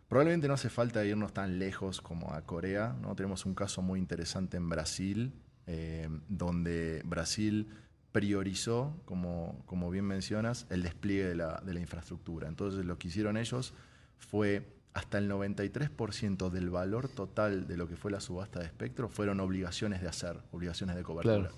Probablemente 0.09 0.49
no 0.49 0.55
hace 0.55 0.69
falta 0.69 1.05
irnos 1.05 1.33
tan 1.33 1.61
lejos 1.61 2.01
como 2.01 2.33
a 2.33 2.43
Corea. 2.43 2.97
¿no? 3.01 3.15
Tenemos 3.15 3.47
un 3.47 3.55
caso 3.55 3.83
muy 3.83 4.01
interesante 4.01 4.57
en 4.57 4.69
Brasil, 4.69 5.33
eh, 5.69 6.09
donde 6.29 7.03
Brasil 7.05 7.69
priorizó, 8.15 8.95
como, 9.07 9.61
como 9.67 9.91
bien 9.91 10.05
mencionas, 10.05 10.69
el 10.71 10.85
despliegue 10.85 11.25
de 11.25 11.35
la, 11.35 11.61
de 11.67 11.75
la 11.75 11.81
infraestructura. 11.81 12.47
Entonces 12.47 12.85
lo 12.85 12.97
que 12.97 13.09
hicieron 13.09 13.37
ellos 13.37 13.75
fue 14.19 14.73
hasta 14.93 15.19
el 15.19 15.29
93% 15.29 16.49
del 16.49 16.71
valor 16.71 17.09
total 17.09 17.67
de 17.67 17.77
lo 17.77 17.89
que 17.89 17.97
fue 17.97 18.13
la 18.13 18.21
subasta 18.21 18.61
de 18.61 18.67
espectro 18.67 19.09
fueron 19.09 19.41
obligaciones 19.41 20.01
de 20.01 20.07
hacer, 20.07 20.41
obligaciones 20.53 20.95
de 20.95 21.03
cobertura. 21.03 21.51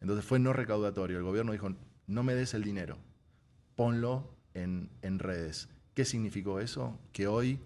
Entonces 0.00 0.24
fue 0.24 0.38
no 0.38 0.52
recaudatorio. 0.52 1.18
El 1.18 1.24
gobierno 1.24 1.50
dijo, 1.50 1.74
no 2.06 2.22
me 2.22 2.36
des 2.36 2.54
el 2.54 2.62
dinero, 2.62 2.96
ponlo 3.74 4.36
en, 4.54 5.18
redes. 5.18 5.68
¿Qué 5.94 6.04
significó 6.04 6.60
eso? 6.60 6.96
Que 7.12 7.26
hoy, 7.26 7.58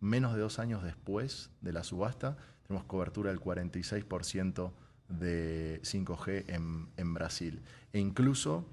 menos 0.00 0.34
de 0.34 0.42
dos 0.42 0.58
años 0.58 0.82
después 0.82 1.48
de 1.62 1.72
la 1.72 1.84
subasta, 1.84 2.36
tenemos 2.66 2.84
cobertura 2.84 3.30
del 3.30 3.40
46% 3.40 4.72
de 5.08 5.80
5G 5.82 6.44
en, 6.48 6.88
en 6.96 7.14
Brasil. 7.14 7.62
E 7.92 7.98
incluso 7.98 8.66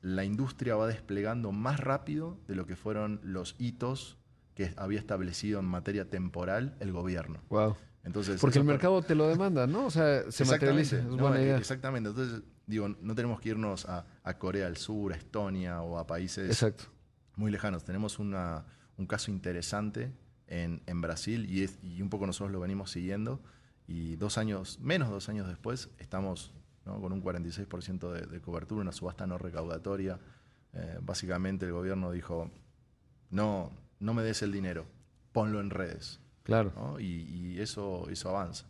la 0.00 0.24
industria 0.24 0.76
va 0.76 0.86
desplegando 0.86 1.52
más 1.52 1.80
rápido 1.80 2.36
de 2.48 2.56
lo 2.56 2.66
que 2.66 2.76
fueron 2.76 3.20
los 3.22 3.54
hitos 3.58 4.18
que 4.54 4.74
había 4.76 4.98
establecido 4.98 5.60
en 5.60 5.66
materia 5.66 6.10
temporal 6.10 6.76
el 6.80 6.92
gobierno. 6.92 7.40
Wow. 7.48 7.76
Entonces, 8.04 8.40
Porque 8.40 8.58
el 8.58 8.64
mercado 8.64 9.00
te 9.02 9.14
lo 9.14 9.28
demanda, 9.28 9.66
¿no? 9.66 9.86
O 9.86 9.90
sea, 9.90 10.30
se 10.30 10.44
materializa. 10.44 10.98
Es 10.98 11.06
buena 11.06 11.40
idea. 11.40 11.56
Exactamente. 11.56 12.10
Entonces, 12.10 12.42
digo, 12.66 12.88
no 12.88 13.14
tenemos 13.14 13.40
que 13.40 13.50
irnos 13.50 13.86
a, 13.86 14.04
Corea 14.38 14.64
del 14.64 14.76
Sur, 14.76 15.12
a 15.12 15.16
Estonia 15.16 15.82
o 15.82 15.98
a 15.98 16.06
países 16.06 16.48
Exacto. 16.48 16.84
muy 17.36 17.52
lejanos. 17.52 17.84
Tenemos 17.84 18.18
una, 18.18 18.64
un 18.96 19.06
caso 19.06 19.30
interesante 19.30 20.12
en, 20.48 20.82
en 20.86 21.00
Brasil 21.00 21.46
y, 21.48 21.62
es, 21.62 21.78
y 21.82 22.02
un 22.02 22.10
poco 22.10 22.26
nosotros 22.26 22.50
lo 22.50 22.58
venimos 22.58 22.90
siguiendo. 22.90 23.40
Y 23.86 24.16
dos 24.16 24.38
años, 24.38 24.78
menos 24.80 25.08
de 25.08 25.14
dos 25.14 25.28
años 25.28 25.48
después, 25.48 25.90
estamos 25.98 26.52
con 26.84 27.12
un 27.12 27.22
46% 27.22 28.12
de, 28.12 28.26
de, 28.26 28.40
cobertura, 28.40 28.82
una 28.82 28.92
subasta 28.92 29.26
no 29.26 29.38
recaudatoria. 29.38 30.18
Eh, 30.74 30.98
básicamente 31.02 31.66
el 31.66 31.72
gobierno 31.72 32.10
dijo, 32.10 32.50
no, 33.30 33.70
no 34.00 34.14
me 34.14 34.22
des 34.22 34.42
el 34.42 34.52
dinero, 34.52 34.86
ponlo 35.32 35.60
en 35.60 35.70
redes. 35.70 36.20
Claro. 36.42 36.98
Y, 36.98 37.60
eso, 37.60 38.08
eso 38.08 38.30
avanza. 38.30 38.66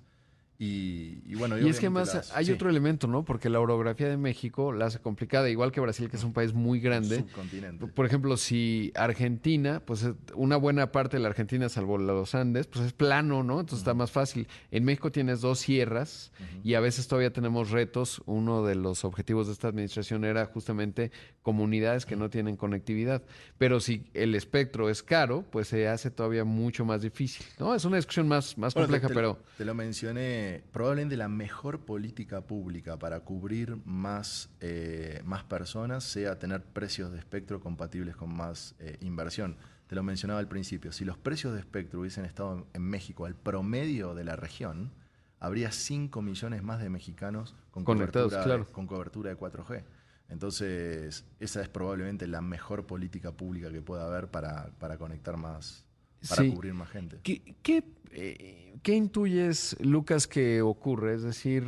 Y, 0.65 1.35
bueno, 1.35 1.59
y, 1.59 1.69
es 1.69 1.81
que 1.81 1.91
más 1.91 2.31
hay 2.33 2.53
otro 2.53 2.71
elemento, 2.71 3.09
¿no? 3.09 3.25
Porque 3.25 3.49
la 3.49 3.59
orografía 3.59 4.09
de 4.09 4.17
México 4.17 4.71
la 4.73 4.87
hace 4.87 5.01
complicada, 5.01 5.51
igual 5.51 5.73
que 5.73 5.81
Brasil, 5.81 6.09
que 6.09 6.17
es 6.17 6.23
un 6.23 6.33
país 6.33 6.55
muy 6.55 6.79
grande. 6.79 7.17
Subcontinente. 7.17 7.89
Por 7.89 8.07
ejemplo, 8.07 8.37
si 8.37 8.93
Argentina, 8.95 9.83
pues 9.85 10.07
una 10.37 10.57
buena 10.57 10.93
parte 10.93 11.17
de 11.17 11.23
la 11.25 11.31
Argentina, 11.31 11.69
salvo 11.69 11.99
los 11.99 12.37
Andes, 12.37 12.69
pues 12.69 12.85
es 12.85 12.93
plano, 12.93 13.43
¿no? 13.43 13.59
Entonces 13.59 13.81
está 13.81 13.95
más 13.95 14.13
fácil. 14.13 14.47
En 14.71 14.85
México 14.85 15.11
tienes 15.11 15.41
dos 15.41 15.59
sierras 15.59 16.31
y 16.63 16.75
a 16.75 16.81
veces 16.81 17.09
todavía 17.09 17.33
tenemos 17.33 17.71
retos. 17.71 18.23
Uno 18.27 18.65
de 18.65 18.77
los 18.77 19.05
objetivos 19.05 19.49
de 19.49 19.55
esta 19.55 19.67
administración 19.67 20.25
era 20.25 20.47
justamente 20.47 21.11
comunidades 21.43 22.07
que 22.07 22.15
no 22.15 22.31
tienen 22.31 22.57
conectividad. 22.57 23.25
Pero 23.59 23.81
si 23.81 24.05
el 24.15 24.37
espectro 24.37 24.89
es 24.91 25.03
caro, 25.03 25.45
pues 25.51 25.67
se 25.67 25.89
hace 25.89 26.13
todavía 26.13 26.45
mucho 26.45 26.85
más 26.85 27.03
difícil, 27.03 27.45
¿no? 27.59 27.75
Es 27.75 27.85
una 27.85 27.97
discusión 27.97 28.29
más, 28.29 28.57
más 28.57 28.75
compleja, 28.75 29.09
pero... 29.09 29.41
Te 29.59 29.65
lo 29.65 29.75
mencioné 29.75 30.52
probablemente 30.73 31.17
la 31.17 31.29
mejor 31.29 31.85
política 31.85 32.43
pública 32.43 32.99
para 32.99 33.21
cubrir 33.21 33.77
más, 33.85 34.51
eh, 34.61 35.21
más 35.25 35.45
personas 35.45 36.05
sea 36.05 36.39
tener 36.39 36.63
precios 36.65 37.13
de 37.13 37.19
espectro 37.19 37.61
compatibles 37.61 38.17
con 38.17 38.35
más 38.35 38.75
eh, 38.79 38.99
inversión. 39.01 39.57
Te 39.87 39.95
lo 39.95 40.03
mencionaba 40.03 40.41
al 40.41 40.49
principio, 40.49 40.93
si 40.93 41.05
los 41.05 41.19
precios 41.19 41.53
de 41.55 41.61
espectro 41.61 42.01
hubiesen 42.01 42.25
estado 42.25 42.67
en 42.73 42.83
México 42.83 43.27
al 43.27 43.35
promedio 43.35 44.15
de 44.15 44.25
la 44.25 44.37
región, 44.37 44.93
habría 45.39 45.73
5 45.73 46.23
millones 46.23 46.63
más 46.63 46.81
de 46.81 46.89
mexicanos 46.89 47.57
con, 47.71 47.85
cobertura, 47.85 48.65
con 48.73 48.87
cobertura 48.87 49.31
de 49.31 49.37
4G. 49.37 49.85
Entonces, 50.29 51.27
esa 51.41 51.61
es 51.61 51.69
probablemente 51.69 52.27
la 52.27 52.41
mejor 52.41 52.87
política 52.87 53.33
pública 53.33 53.71
que 53.71 53.83
pueda 53.83 54.07
haber 54.07 54.29
para, 54.29 54.71
para 54.79 54.97
conectar 54.97 55.37
más, 55.37 55.85
para 56.29 56.51
cubrir 56.51 56.75
más 56.75 56.89
gente. 56.91 57.19
¿Qué, 57.23 57.57
qué, 57.63 57.85
eh, 58.13 58.75
¿Qué, 58.83 58.95
intuyes, 58.95 59.77
Lucas, 59.81 60.27
que 60.27 60.63
ocurre? 60.63 61.15
Es 61.15 61.23
decir, 61.23 61.65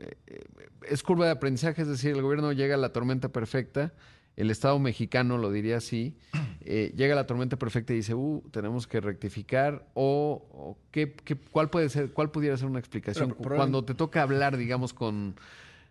eh, 0.00 0.44
es 0.88 1.02
curva 1.02 1.26
de 1.26 1.32
aprendizaje, 1.32 1.82
es 1.82 1.88
decir, 1.88 2.12
el 2.12 2.22
gobierno 2.22 2.52
llega 2.52 2.74
a 2.74 2.78
la 2.78 2.92
tormenta 2.92 3.30
perfecta, 3.30 3.92
el 4.36 4.50
Estado 4.50 4.78
mexicano 4.78 5.38
lo 5.38 5.50
diría 5.50 5.76
así, 5.76 6.16
eh, 6.60 6.92
llega 6.96 7.14
a 7.14 7.16
la 7.16 7.26
tormenta 7.26 7.58
perfecta 7.58 7.92
y 7.92 7.96
dice, 7.96 8.14
uh, 8.14 8.42
tenemos 8.50 8.86
que 8.86 9.00
rectificar, 9.00 9.86
o, 9.94 10.78
¿qué, 10.90 11.12
qué, 11.12 11.36
cuál 11.36 11.70
puede 11.70 11.88
ser, 11.88 12.12
cuál 12.12 12.30
pudiera 12.30 12.56
ser 12.56 12.66
una 12.66 12.78
explicación? 12.78 13.30
Cuando 13.30 13.84
te 13.84 13.94
toca 13.94 14.22
hablar, 14.22 14.56
digamos, 14.56 14.92
con 14.92 15.36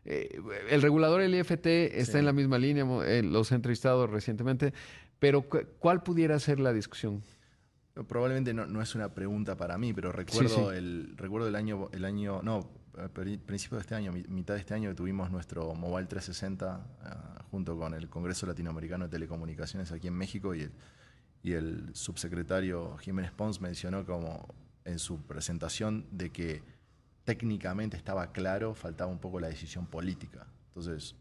eh, 0.06 0.42
el 0.70 0.82
regulador, 0.82 1.22
el 1.22 1.34
IFT, 1.36 1.66
está 1.66 2.20
en 2.20 2.26
la 2.26 2.34
misma 2.34 2.58
línea, 2.58 2.86
eh, 3.06 3.24
los 3.24 3.52
he 3.52 3.56
entrevistado 3.56 4.08
recientemente, 4.08 4.74
pero 5.20 5.46
¿cuál 5.80 6.04
pudiera 6.04 6.38
ser 6.39 6.60
la 6.60 6.74
discusión? 6.74 7.24
Probablemente 8.08 8.53
no, 8.56 8.82
es 8.82 8.95
una 8.95 9.13
pregunta 9.13 9.56
para 9.56 9.77
mí, 9.77 9.93
pero 9.93 10.12
recuerdo 10.12 10.71
el 10.71 11.13
recuerdo 11.15 11.47
el 11.47 11.56
año, 11.56 11.89
el 11.91 12.06
año, 12.06 12.41
no, 12.41 12.67
principio 13.45 13.77
de 13.77 13.82
este 13.82 13.93
año, 13.93 14.12
mitad 14.12 14.56
de 14.56 14.62
este 14.62 14.73
año 14.73 14.95
tuvimos 14.95 15.29
nuestro 15.29 15.75
Mobile 15.75 16.08
360 16.08 16.88
ah, 17.03 17.45
junto 17.51 17.77
con 17.77 17.93
el 17.93 18.10
Congreso 18.10 18.47
Latinoamericano 18.47 19.06
de 19.06 19.12
Telecomunicaciones 19.12 19.91
aquí 19.91 20.08
en 20.08 20.15
México 20.15 20.56
y 20.56 20.62
el, 20.62 20.71
y 21.43 21.53
el 21.53 21.89
subsecretario 21.93 22.97
Jiménez 22.97 23.32
Pons 23.32 23.62
mencionó 23.62 24.06
como 24.06 24.47
en 24.86 24.97
su 24.97 25.21
presentación 25.21 26.08
de 26.12 26.32
que 26.32 26.63
técnicamente 27.25 27.95
estaba 27.95 28.32
claro, 28.32 28.73
faltaba 28.73 29.12
un 29.12 29.19
poco 29.19 29.39
la 29.39 29.47
decisión 29.47 29.86
política. 29.86 30.47
Entonces, 30.69 31.15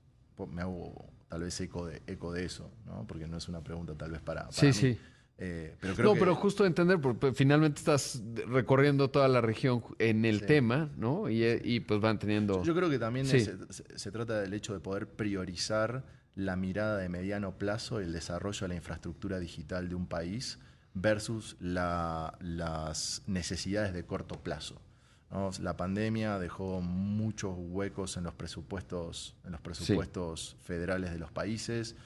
me 0.50 0.62
hago 0.62 1.04
tal 1.28 1.42
vez 1.42 1.61
eco 1.61 1.87
de, 1.87 2.02
eco 2.06 2.32
de 2.32 2.44
eso, 2.44 2.70
¿no? 2.87 3.06
porque 3.06 3.26
no 3.26 3.37
es 3.37 3.48
una 3.48 3.62
pregunta 3.62 3.94
tal 3.94 4.11
vez 4.11 4.20
para, 4.20 4.42
para 4.42 4.52
sí, 4.52 4.66
mí. 4.66 4.72
Sí. 4.72 4.98
Eh, 5.38 5.77
pero 5.81 5.95
creo 5.95 6.14
no, 6.14 6.18
pero 6.21 6.35
justo 6.35 6.64
entender, 6.64 7.01
porque 7.01 7.33
finalmente 7.33 7.79
estás 7.79 8.23
recorriendo 8.47 9.11
toda 9.11 9.27
la 9.29 9.40
región 9.40 9.83
en 9.99 10.25
el 10.25 10.47
tema, 10.47 10.90
¿no? 10.97 11.29
Y, 11.29 11.81
pues 11.81 12.01
van 12.01 12.18
teniendo... 12.18 12.62
Yo 12.62 12.75
creo 12.75 12.88
que 12.88 12.99
también 12.99 13.27
se, 13.27 14.11
trata 14.12 14.40
del 14.40 14.55
hecho 14.55 14.73
de 14.73 14.81
poder 14.81 15.09
priorizar 15.09 16.05
la 16.35 16.57
mirada 16.57 16.99
de 16.99 17.09
mediano 17.09 17.59
plazo, 17.59 17.99
el 17.99 18.12
desarrollo 18.12 18.61
de 18.61 18.68
la 18.68 18.75
infraestructura 18.77 19.38
digital 19.38 19.88
de 19.88 19.95
un 19.95 20.07
país 20.07 20.59
versus 20.95 21.57
las 21.61 23.23
necesidades 23.27 23.92
de 23.95 24.05
corto 24.05 24.42
plazo. 24.42 24.81
La 25.61 25.77
pandemia 25.79 26.38
dejó 26.38 26.83
muchos 26.83 27.55
huecos 27.57 28.18
en 28.18 28.25
los 28.25 28.35
presupuestos, 28.35 29.35
en 29.47 29.53
los 29.53 29.62
presupuestos 29.62 30.57
federales 30.62 31.11
de 31.11 31.18
los 31.18 31.33
países 31.33 31.97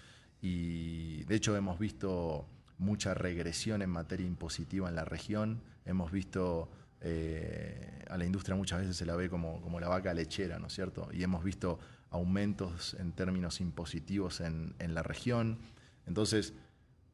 y 0.41 1.25
de 1.25 1.35
hecho 1.35 1.57
hemos 1.57 1.79
visto 1.81 2.47
mucha 2.79 3.15
regresión 3.15 3.83
en 3.83 3.91
materia 3.91 4.27
impositiva 4.27 4.89
en 4.89 4.95
la 4.95 5.05
región. 5.05 5.63
Hemos 5.85 6.13
visto 6.13 6.71
eh, 7.01 8.05
a 8.09 8.17
la 8.17 8.25
industria 8.25 8.57
muchas 8.57 8.81
veces 8.81 8.97
se 8.97 9.07
la 9.07 9.17
ve 9.17 9.29
como, 9.29 9.61
como, 9.61 9.81
la 9.81 9.89
vaca 9.89 10.15
lechera, 10.15 10.59
¿no 10.59 10.67
es 10.67 10.75
cierto? 10.75 11.09
Y 11.13 11.23
hemos 11.23 11.45
visto 11.45 11.79
aumentos 12.11 12.97
en 12.99 13.13
términos 13.13 13.61
impositivos 13.61 14.41
en, 14.41 14.75
en 14.79 14.95
la 14.95 15.03
región. 15.03 15.59
Entonces, 16.07 16.55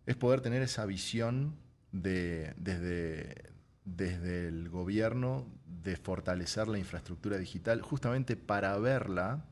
es 0.07 0.17
poder 0.17 0.41
tener 0.41 0.63
esa 0.63 0.87
visión 0.87 1.57
de, 1.93 2.55
desde, 2.57 3.53
desde 3.85 4.49
el 4.49 4.69
gobierno 4.69 5.47
de 5.67 5.97
fortalecer 5.97 6.69
la 6.69 6.79
infraestructura 6.79 7.39
digital, 7.39 7.83
justamente 7.83 8.37
para 8.37 8.77
verla 8.79 9.45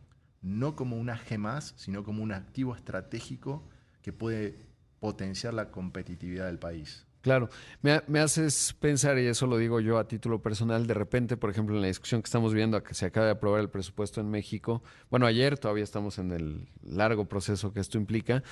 no 0.43 0.75
como 0.75 0.97
G 0.99 1.39
más, 1.39 1.75
sino 1.77 2.03
como 2.03 2.23
un 2.23 2.33
activo 2.33 2.75
estratégico 2.75 3.69
que 4.03 4.13
puede 4.13 4.70
potenciar 5.01 5.55
la 5.55 5.71
competitividad 5.71 6.47
del 6.47 6.59
país. 6.59 7.07
Claro, 7.23 7.51
me, 7.83 8.01
me, 8.07 8.21
haces 8.21 8.75
pensar, 8.81 9.19
y 9.19 9.27
eso 9.27 9.47
lo 9.47 9.59
digo 9.59 9.81
yo 9.81 9.99
a 9.99 10.09
título 10.09 10.41
personal, 10.41 10.87
de 10.87 10.95
repente, 10.95 11.37
por 11.37 11.51
ejemplo, 11.51 11.77
en 11.77 11.83
la 11.83 11.89
discusión 11.89 12.23
que 12.23 12.27
estamos 12.27 12.55
viendo, 12.55 12.79
a 12.79 12.83
que 12.83 12.95
se 12.95 13.05
acaba 13.05 13.27
de 13.27 13.33
aprobar 13.33 13.61
el 13.61 13.69
presupuesto 13.69 14.23
en 14.23 14.31
México, 14.31 14.83
bueno, 15.11 15.27
ayer 15.27 15.59
todavía 15.59 15.85
estamos 15.85 16.19
en 16.19 16.33
el 16.33 16.67
largo 16.83 17.27
proceso 17.27 17.75
que 17.75 17.81
esto 17.81 17.99
implica, 17.99 18.43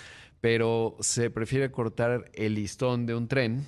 pero 0.43 0.97
se 1.01 1.31
prefiere 1.31 1.71
cortar 1.71 2.31
el 2.35 2.57
listón 2.57 3.07
de 3.07 3.15
un 3.15 3.27
tren, 3.27 3.67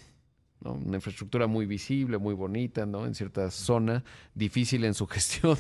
una 0.62 0.96
infraestructura 0.96 1.46
muy 1.46 1.64
visible, 1.64 2.18
muy 2.18 2.34
bonita, 2.34 2.84
¿no? 2.84 3.06
en 3.06 3.14
cierta 3.14 3.50
zona, 3.50 4.04
difícil 4.34 4.84
en 4.84 4.94
su 4.94 5.06
gestión, 5.08 5.56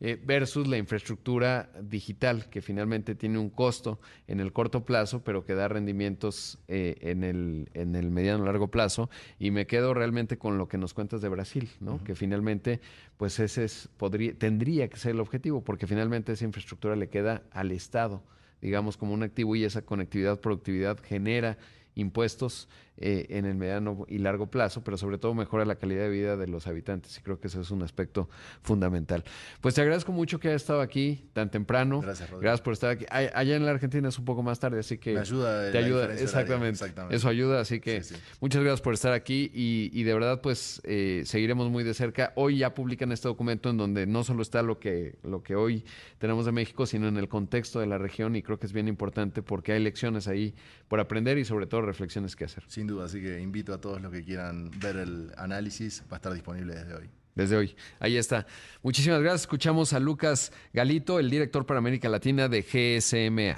eh, 0.00 0.20
versus 0.22 0.66
la 0.66 0.76
infraestructura 0.76 1.70
digital, 1.82 2.48
que 2.50 2.60
finalmente 2.60 3.14
tiene 3.14 3.38
un 3.38 3.48
costo 3.48 4.00
en 4.26 4.40
el 4.40 4.52
corto 4.52 4.84
plazo, 4.84 5.24
pero 5.24 5.44
que 5.44 5.54
da 5.54 5.68
rendimientos 5.68 6.58
eh, 6.68 6.96
en, 7.00 7.24
el, 7.24 7.70
en 7.74 7.94
el 7.94 8.10
mediano 8.10 8.44
largo 8.44 8.70
plazo. 8.70 9.08
Y 9.38 9.50
me 9.50 9.66
quedo 9.66 9.94
realmente 9.94 10.36
con 10.36 10.58
lo 10.58 10.68
que 10.68 10.76
nos 10.78 10.92
cuentas 10.92 11.22
de 11.22 11.28
Brasil, 11.28 11.70
¿no? 11.80 12.02
que 12.04 12.14
finalmente, 12.14 12.80
pues 13.16 13.38
ese 13.40 13.64
es, 13.64 13.88
podría, 13.96 14.34
tendría 14.34 14.88
que 14.88 14.98
ser 14.98 15.12
el 15.12 15.20
objetivo, 15.20 15.64
porque 15.64 15.86
finalmente 15.86 16.32
esa 16.32 16.44
infraestructura 16.44 16.94
le 16.94 17.08
queda 17.08 17.42
al 17.52 17.72
Estado, 17.72 18.22
digamos, 18.60 18.96
como 18.96 19.14
un 19.14 19.22
activo 19.22 19.56
y 19.56 19.64
esa 19.64 19.82
conectividad, 19.82 20.40
productividad 20.40 20.98
genera 21.02 21.56
impuestos 21.94 22.68
eh, 23.02 23.26
en 23.30 23.44
el 23.46 23.54
mediano 23.54 24.04
y 24.08 24.18
largo 24.18 24.46
plazo, 24.46 24.84
pero 24.84 24.96
sobre 24.96 25.18
todo 25.18 25.34
mejora 25.34 25.64
la 25.64 25.74
calidad 25.76 26.02
de 26.02 26.10
vida 26.10 26.36
de 26.36 26.46
los 26.46 26.66
habitantes. 26.66 27.18
Y 27.18 27.20
creo 27.20 27.40
que 27.40 27.48
ese 27.48 27.60
es 27.60 27.70
un 27.70 27.82
aspecto 27.82 28.28
fundamental. 28.62 29.24
Pues 29.60 29.74
te 29.74 29.80
agradezco 29.80 30.12
mucho 30.12 30.38
que 30.38 30.48
hayas 30.48 30.62
estado 30.62 30.80
aquí 30.80 31.28
tan 31.32 31.50
temprano. 31.50 32.00
Gracias, 32.00 32.30
Rodrigo. 32.30 32.42
Gracias 32.42 32.60
por 32.60 32.72
estar 32.74 32.90
aquí. 32.90 33.06
Allá 33.10 33.56
en 33.56 33.64
la 33.64 33.72
Argentina 33.72 34.08
es 34.08 34.18
un 34.18 34.24
poco 34.24 34.42
más 34.42 34.60
tarde, 34.60 34.78
así 34.78 34.98
que... 34.98 35.14
Me 35.14 35.20
ayuda. 35.20 35.70
Te 35.72 35.78
ayuda, 35.78 36.14
exactamente, 36.14 36.84
Eso 37.10 37.28
ayuda, 37.28 37.60
así 37.60 37.80
que 37.80 38.02
muchas 38.40 38.62
gracias 38.62 38.80
por 38.80 38.94
estar 38.94 39.12
aquí 39.12 39.50
y, 39.52 40.02
de 40.02 40.14
verdad 40.14 40.40
pues 40.40 40.80
eh, 40.84 41.22
seguiremos 41.24 41.70
muy 41.70 41.84
de 41.84 41.94
cerca. 41.94 42.32
Hoy 42.36 42.58
ya 42.58 42.74
publican 42.74 43.12
este 43.12 43.28
documento 43.28 43.70
en 43.70 43.76
donde 43.76 44.06
no 44.06 44.24
solo 44.24 44.42
está 44.42 44.62
lo 44.62 44.78
que, 44.78 45.16
lo 45.22 45.42
que 45.42 45.54
hoy 45.54 45.84
tenemos 46.18 46.46
de 46.46 46.52
México, 46.52 46.86
sino 46.86 47.08
en 47.08 47.16
el 47.16 47.28
contexto 47.28 47.80
de 47.80 47.86
la 47.86 47.98
región 47.98 48.36
y 48.36 48.42
creo 48.42 48.58
que 48.58 48.66
es 48.66 48.72
bien 48.72 48.88
importante 48.88 49.42
porque 49.42 49.72
hay 49.72 49.82
lecciones 49.82 50.28
ahí 50.28 50.54
por 50.88 51.00
aprender 51.00 51.38
y 51.38 51.44
sobre 51.44 51.66
todo 51.66 51.82
reflexiones 51.82 52.36
que 52.36 52.44
hacer. 52.44 52.64
Sin 52.68 52.86
duda, 52.86 52.91
así 53.00 53.20
que 53.20 53.40
invito 53.40 53.72
a 53.72 53.80
todos 53.80 54.00
los 54.02 54.12
que 54.12 54.22
quieran 54.24 54.70
ver 54.80 54.96
el 54.96 55.32
análisis, 55.36 56.02
va 56.10 56.16
a 56.16 56.16
estar 56.16 56.32
disponible 56.32 56.74
desde 56.74 56.94
hoy. 56.94 57.10
Desde 57.34 57.56
hoy. 57.56 57.74
Ahí 57.98 58.16
está. 58.16 58.46
Muchísimas 58.82 59.20
gracias. 59.20 59.42
Escuchamos 59.42 59.92
a 59.92 60.00
Lucas 60.00 60.52
Galito, 60.72 61.18
el 61.18 61.30
director 61.30 61.64
para 61.64 61.78
América 61.78 62.08
Latina 62.08 62.48
de 62.48 62.60
GSMA. 62.62 63.56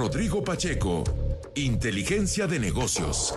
Rodrigo 0.00 0.42
Pacheco, 0.42 1.04
Inteligencia 1.60 2.46
de 2.46 2.58
Negocios. 2.58 3.34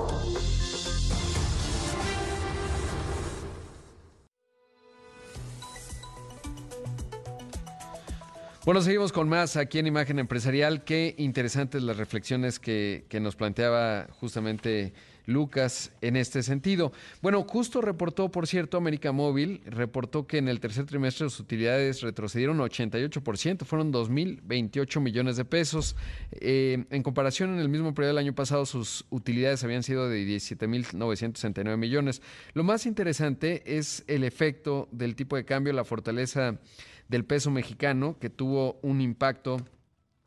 Bueno, 8.64 8.82
seguimos 8.82 9.12
con 9.12 9.28
más 9.28 9.58
aquí 9.58 9.80
en 9.80 9.88
Imagen 9.88 10.20
Empresarial. 10.20 10.86
Qué 10.86 11.16
interesantes 11.18 11.84
las 11.84 11.98
reflexiones 11.98 12.60
que, 12.60 13.06
que 13.10 13.20
nos 13.20 13.36
planteaba 13.36 14.08
justamente 14.22 14.94
Lucas 15.26 15.92
en 16.02 16.16
este 16.16 16.44
sentido. 16.44 16.92
Bueno, 17.22 17.44
justo 17.44 17.82
reportó, 17.82 18.30
por 18.30 18.48
cierto, 18.48 18.78
América 18.78 19.12
Móvil, 19.12 19.62
reportó 19.66 20.28
que 20.28 20.38
en 20.38 20.48
el 20.48 20.60
tercer 20.60 20.86
trimestre 20.86 21.30
sus 21.30 21.40
utilidades 21.40 22.02
retrocedieron 22.02 22.58
88%, 22.58 23.66
fueron 23.66 23.94
2.028 23.94 25.00
millones 25.00 25.38
de 25.38 25.46
pesos. 25.46 25.96
Eh, 26.32 26.86
en 26.90 27.04
comparación, 27.04 27.54
en 27.54 27.60
el 27.60 27.70
mismo 27.70 27.94
periodo 27.94 28.16
del 28.16 28.26
año 28.26 28.36
pasado, 28.36 28.66
sus 28.66 29.06
utilidades 29.10 29.64
habían 29.64 29.84
sido 29.84 30.10
de 30.10 30.26
17.969 30.26 31.78
millones. 31.78 32.22
Lo 32.54 32.64
más 32.64 32.86
interesante 32.86 33.78
es 33.78 34.04
el 34.08 34.24
efecto 34.24 34.90
del 34.92 35.16
tipo 35.16 35.36
de 35.36 35.46
cambio, 35.46 35.74
la 35.74 35.84
fortaleza 35.84 36.60
del 37.08 37.26
peso 37.26 37.52
mexicano, 37.52 38.18
que 38.20 38.30
tuvo 38.30 38.80
un 38.82 39.02
impacto. 39.02 39.58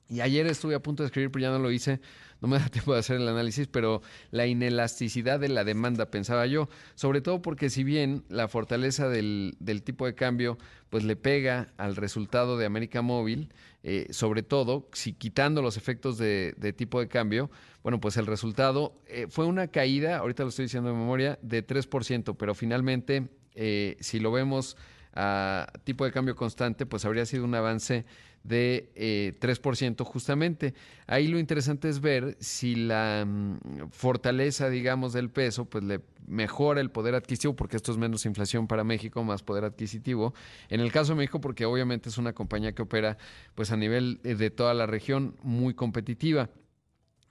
Y 0.09 0.21
ayer 0.21 0.47
estuve 0.47 0.75
a 0.75 0.81
punto 0.81 1.03
de 1.03 1.09
escribir, 1.09 1.31
pero 1.31 1.43
ya 1.43 1.51
no 1.51 1.59
lo 1.59 1.71
hice. 1.71 2.01
No 2.41 2.49
me 2.49 2.59
da 2.59 2.69
tiempo 2.71 2.93
de 2.93 3.01
hacer 3.01 3.17
el 3.17 3.29
análisis, 3.29 3.67
pero 3.67 4.03
la 4.31 4.47
inelasticidad 4.47 5.41
de 5.41 5.49
la 5.49 5.65
demanda, 5.65 6.11
pensaba 6.11 6.47
yo, 6.47 6.69
sobre 6.95 7.21
todo 7.21 7.43
porque 7.43 7.71
si 7.71 7.83
bien 7.83 8.25
la 8.29 8.49
fortaleza 8.49 9.09
del, 9.09 9.57
tipo 9.85 10.07
de 10.07 10.15
cambio 10.15 10.59
pues 10.91 11.03
le 11.03 11.17
pega 11.17 11.73
al 11.77 11.97
resultado 11.97 12.57
de 12.57 12.67
América 12.67 13.03
Móvil, 13.03 13.53
eh, 13.83 14.07
sobre 14.11 14.43
todo 14.43 14.89
si 14.93 15.13
quitando 15.13 15.63
los 15.63 15.77
efectos 15.77 16.19
de, 16.19 16.75
tipo 16.77 17.01
de 17.01 17.09
cambio, 17.09 17.51
bueno, 17.83 18.01
pues 18.01 18.17
el 18.17 18.27
resultado 18.27 19.01
eh, 19.09 19.27
fue 19.29 19.47
una 19.47 19.69
caída, 19.69 20.19
ahorita 20.19 20.45
lo 20.45 20.51
estoy 20.51 20.67
diciendo 20.67 20.91
de 20.91 20.97
memoria, 20.97 21.39
de 21.43 21.67
3%, 21.67 22.37
pero 22.37 22.55
finalmente, 22.55 23.29
eh, 23.55 23.97
si 24.01 24.21
lo 24.21 24.31
vemos 24.31 24.77
a 25.17 25.73
tipo 25.85 26.05
de 26.05 26.13
cambio 26.13 26.37
constante, 26.37 26.87
pues 26.87 27.05
habría 27.05 27.25
sido 27.27 27.45
un 27.45 27.55
avance 27.55 28.05
de 28.45 28.93
eh, 28.95 29.33
3% 29.41 30.05
justamente. 30.05 30.75
Ahí 31.07 31.27
lo 31.27 31.39
interesante 31.39 31.89
es 31.89 32.01
ver 32.01 32.37
si 32.39 32.77
la 32.77 33.25
mm, 33.27 33.89
fortaleza, 33.91 34.69
digamos, 34.69 35.13
del 35.13 35.31
peso, 35.31 35.65
pues 35.65 35.83
le 35.83 36.01
mejora 36.27 36.81
el 36.81 36.91
poder 36.91 37.15
adquisitivo, 37.15 37.57
porque 37.57 37.77
esto 37.77 37.93
es 37.93 37.99
menos 37.99 38.27
inflación 38.27 38.67
para 38.67 38.85
México, 38.85 39.25
más 39.25 39.43
poder 39.43 39.65
adquisitivo. 39.65 40.35
En 40.69 40.81
el 40.81 40.93
caso 40.93 41.13
de 41.13 41.17
México, 41.19 41.41
porque 41.41 41.65
obviamente 41.65 42.09
es 42.09 42.19
una 42.19 42.35
compañía 42.35 42.73
que 42.73 42.83
opera 42.83 43.17
pues 43.55 43.73
a 43.73 43.77
nivel 43.77 44.21
eh, 44.23 44.35
de 44.35 44.51
toda 44.51 44.75
la 44.75 44.87
región 44.87 45.35
muy 45.43 45.75
competitiva. 45.75 46.51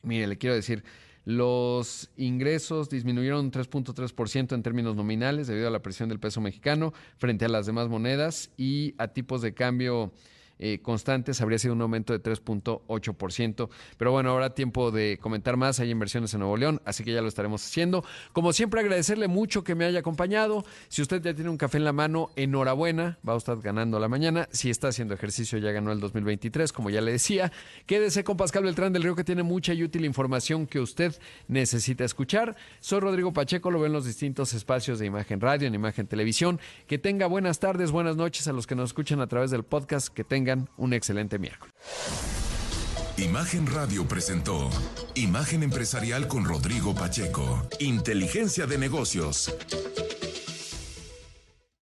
Mire, 0.02 0.28
le 0.28 0.38
quiero 0.38 0.56
decir, 0.56 0.84
los 1.26 2.12
ingresos 2.18 2.90
disminuyeron 2.90 3.46
un 3.46 3.52
3.3% 3.52 4.54
en 4.54 4.64
términos 4.64 4.96
nominales 4.96 5.48
debido 5.48 5.68
a 5.68 5.72
la 5.72 5.82
presión 5.82 6.08
del 6.08 6.20
peso 6.20 6.40
mexicano 6.40 6.94
frente 7.18 7.46
a 7.46 7.50
las 7.50 7.66
demás 7.66 7.90
monedas 7.90 8.52
y 8.58 8.94
a 9.00 9.08
tipos 9.10 9.42
de 9.42 9.56
cambio 9.56 10.14
eh, 10.60 10.80
constantes 10.82 11.42
habría 11.42 11.60
sido 11.60 11.74
un 11.74 11.82
aumento 11.82 12.14
de 12.14 12.22
3.8%. 12.22 13.70
Pero 13.98 14.12
bueno, 14.12 14.32
ahora 14.32 14.54
tiempo 14.56 14.92
de 14.92 15.18
comentar 15.22 15.58
más. 15.58 15.80
Hay 15.80 15.92
inversiones 15.92 16.34
en 16.34 16.40
Nuevo 16.40 16.58
León, 16.58 16.82
así 16.86 17.04
que 17.04 17.14
ya 17.14 17.22
lo 17.22 17.28
estaremos 17.28 17.64
haciendo. 17.64 18.04
Como 18.34 18.54
siempre, 18.54 18.80
agradecerle 18.80 19.28
mucho 19.28 19.64
que 19.64 19.76
me 19.76 19.86
haya 19.86 20.00
acompañado. 20.00 20.66
Si 20.88 21.02
usted 21.02 21.22
ya 21.22 21.34
tiene 21.34 21.50
un 21.50 21.58
café 21.58 21.78
en 21.78 21.86
la 21.86 21.94
mano, 21.94 22.32
enhorabuena, 22.36 23.18
va 23.28 23.36
estar 23.38 23.60
ganando 23.62 24.00
la 24.00 24.08
mañana. 24.08 24.48
Si 24.52 24.70
está 24.70 24.90
haciendo 24.90 25.14
ejercicio, 25.14 25.58
ya 25.58 25.72
ganó 25.72 25.92
el 25.92 26.00
2023, 26.00 26.72
como 26.72 26.90
ya 26.90 27.02
le 27.02 27.12
decía. 27.12 27.52
Quédese 27.86 28.24
con 28.24 28.38
Pascal 28.38 28.64
Beltrán 28.64 28.94
del 28.94 29.04
Río, 29.04 29.16
que 29.16 29.24
tiene 29.24 29.44
mucha 29.44 29.74
y 29.74 29.84
útil 29.84 30.06
información 30.06 30.68
que 30.68 30.80
usted 30.80 31.16
necesita 31.48 32.04
escuchar. 32.04 32.56
Soy 32.80 33.00
Rodrigo 33.00 33.34
Pacheco, 33.34 33.72
lo 33.72 33.80
ven 33.80 33.88
en 33.88 33.94
los 33.94 34.06
distintos 34.06 34.54
espacios 34.54 35.00
de 35.00 35.06
Imagen 35.06 35.42
Radio, 35.42 35.68
en 35.68 35.76
Imagen 35.76 36.08
Televisión. 36.08 36.60
Que 36.88 36.98
tenga 36.98 37.28
buenas 37.28 37.60
tardes, 37.60 37.92
buenas 37.92 38.16
noches 38.16 38.48
a 38.48 38.54
los 38.54 38.68
que 38.68 38.76
nos 38.76 38.90
escuchan 38.90 39.22
a 39.22 39.28
través 39.28 39.52
del 39.52 39.64
podcast. 39.64 40.10
Que 40.10 40.24
tengan 40.46 40.70
un 40.78 40.94
excelente 40.94 41.40
miércoles. 41.40 41.74
Imagen 43.18 43.66
Radio 43.68 44.06
presentó 44.08 44.70
Imagen 45.16 45.64
Empresarial 45.64 46.28
con 46.28 46.46
Rodrigo 46.46 46.94
Pacheco. 46.94 47.68
Inteligencia 47.80 48.68
de 48.68 48.78
negocios. 48.78 49.56